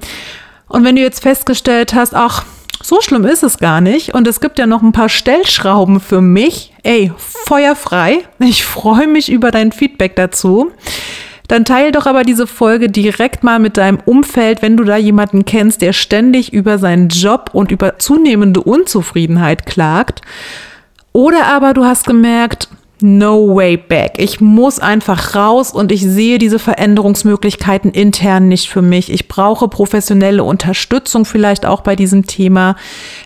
Und 0.69 0.85
wenn 0.85 0.95
du 0.95 1.01
jetzt 1.01 1.21
festgestellt 1.21 1.93
hast, 1.93 2.15
ach, 2.15 2.45
so 2.81 3.01
schlimm 3.01 3.25
ist 3.25 3.43
es 3.43 3.57
gar 3.57 3.81
nicht. 3.81 4.13
Und 4.13 4.25
es 4.25 4.39
gibt 4.39 4.57
ja 4.57 4.67
noch 4.67 4.81
ein 4.81 4.93
paar 4.93 5.09
Stellschrauben 5.09 5.99
für 5.99 6.21
mich. 6.21 6.73
Ey, 6.83 7.11
feuerfrei. 7.17 8.19
Ich 8.39 8.63
freue 8.63 9.07
mich 9.07 9.29
über 9.29 9.51
dein 9.51 9.73
Feedback 9.73 10.15
dazu. 10.15 10.71
Dann 11.49 11.65
teile 11.65 11.91
doch 11.91 12.05
aber 12.05 12.23
diese 12.23 12.45
Folge 12.45 12.89
direkt 12.89 13.43
mal 13.43 13.57
mit 13.57 13.75
deinem 13.75 13.97
Umfeld, 14.05 14.61
wenn 14.61 14.77
du 14.77 14.83
da 14.83 14.97
jemanden 14.97 15.45
kennst, 15.45 15.81
der 15.81 15.93
ständig 15.93 16.53
über 16.53 16.77
seinen 16.77 17.09
Job 17.09 17.49
und 17.53 17.71
über 17.71 17.97
zunehmende 17.97 18.61
Unzufriedenheit 18.61 19.65
klagt. 19.65 20.21
Oder 21.11 21.47
aber 21.47 21.73
du 21.73 21.85
hast 21.85 22.05
gemerkt, 22.05 22.69
no 23.01 23.55
way 23.55 23.77
back. 23.77 24.13
Ich 24.17 24.41
muss 24.41 24.79
einfach 24.79 25.35
raus 25.35 25.71
und 25.71 25.91
ich 25.91 26.01
sehe 26.01 26.37
diese 26.37 26.59
Veränderungsmöglichkeiten 26.59 27.91
intern 27.91 28.47
nicht 28.47 28.69
für 28.69 28.81
mich. 28.81 29.11
Ich 29.11 29.27
brauche 29.27 29.67
professionelle 29.67 30.43
Unterstützung 30.43 31.25
vielleicht 31.25 31.65
auch 31.65 31.81
bei 31.81 31.95
diesem 31.95 32.25
Thema. 32.25 32.75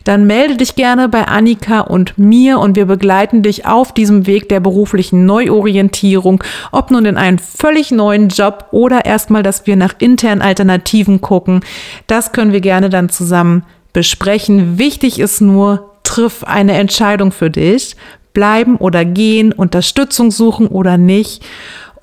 Dann 0.04 0.28
melde 0.28 0.58
dich 0.58 0.76
gerne 0.76 1.10
bei 1.10 1.28
Annika 1.28 1.82
und 1.82 2.18
mir 2.18 2.60
und 2.60 2.76
wir 2.76 2.86
begleiten 2.86 3.42
dich 3.42 3.66
auf 3.66 3.94
diesem 3.94 4.28
Weg 4.28 4.50
der 4.50 4.60
beruflichen 4.60 5.26
Neuorientierung, 5.26 6.44
ob 6.72 6.92
nun 6.92 7.06
in 7.06 7.18
einen 7.18 7.40
völlig 7.40 7.92
neuen 7.92 8.30
Job 8.30 8.68
oder 8.72 9.06
erstmal, 9.06 9.44
dass 9.44 9.66
wir 9.66 9.76
nach 9.76 9.96
internen 10.00 10.42
Alternativen 10.42 11.22
gucken. 11.22 11.62
Das 12.08 12.32
können 12.32 12.54
wir 12.54 12.62
gerne 12.62 12.90
dann 12.90 13.10
zusammen 13.10 13.64
besprechen. 13.94 14.78
Wichtig 14.78 15.20
ist 15.20 15.42
nur, 15.42 15.90
triff 16.04 16.44
eine 16.44 16.74
Entscheidung 16.74 17.32
für 17.32 17.50
dich 17.50 17.96
bleiben 18.34 18.78
oder 18.78 19.06
gehen, 19.06 19.52
Unterstützung 19.52 20.32
suchen 20.32 20.68
oder 20.68 20.98
nicht. 20.98 21.44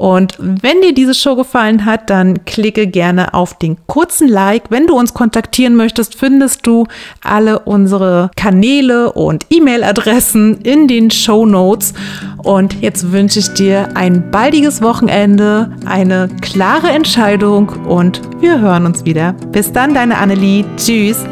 Und 0.00 0.36
wenn 0.38 0.80
dir 0.80 0.94
diese 0.94 1.12
Show 1.12 1.36
gefallen 1.36 1.84
hat, 1.84 2.08
dann 2.08 2.46
klicke 2.46 2.86
gerne 2.86 3.34
auf 3.34 3.58
den 3.58 3.76
kurzen 3.86 4.28
Like. 4.28 4.70
Wenn 4.70 4.86
du 4.86 4.98
uns 4.98 5.12
kontaktieren 5.12 5.76
möchtest, 5.76 6.14
findest 6.14 6.66
du 6.66 6.86
alle 7.22 7.58
unsere 7.58 8.30
Kanäle 8.34 9.12
und 9.12 9.44
E-Mail-Adressen 9.50 10.62
in 10.62 10.88
den 10.88 11.10
Show 11.10 11.44
Notes. 11.44 11.92
Und 12.38 12.80
jetzt 12.80 13.12
wünsche 13.12 13.40
ich 13.40 13.52
dir 13.52 13.94
ein 13.94 14.30
baldiges 14.30 14.80
Wochenende, 14.80 15.70
eine 15.84 16.30
klare 16.40 16.88
Entscheidung 16.88 17.68
und 17.84 18.22
wir 18.40 18.58
hören 18.58 18.86
uns 18.86 19.04
wieder. 19.04 19.34
Bis 19.52 19.70
dann, 19.70 19.92
deine 19.92 20.16
Annelie. 20.16 20.64
Tschüss. 20.78 21.26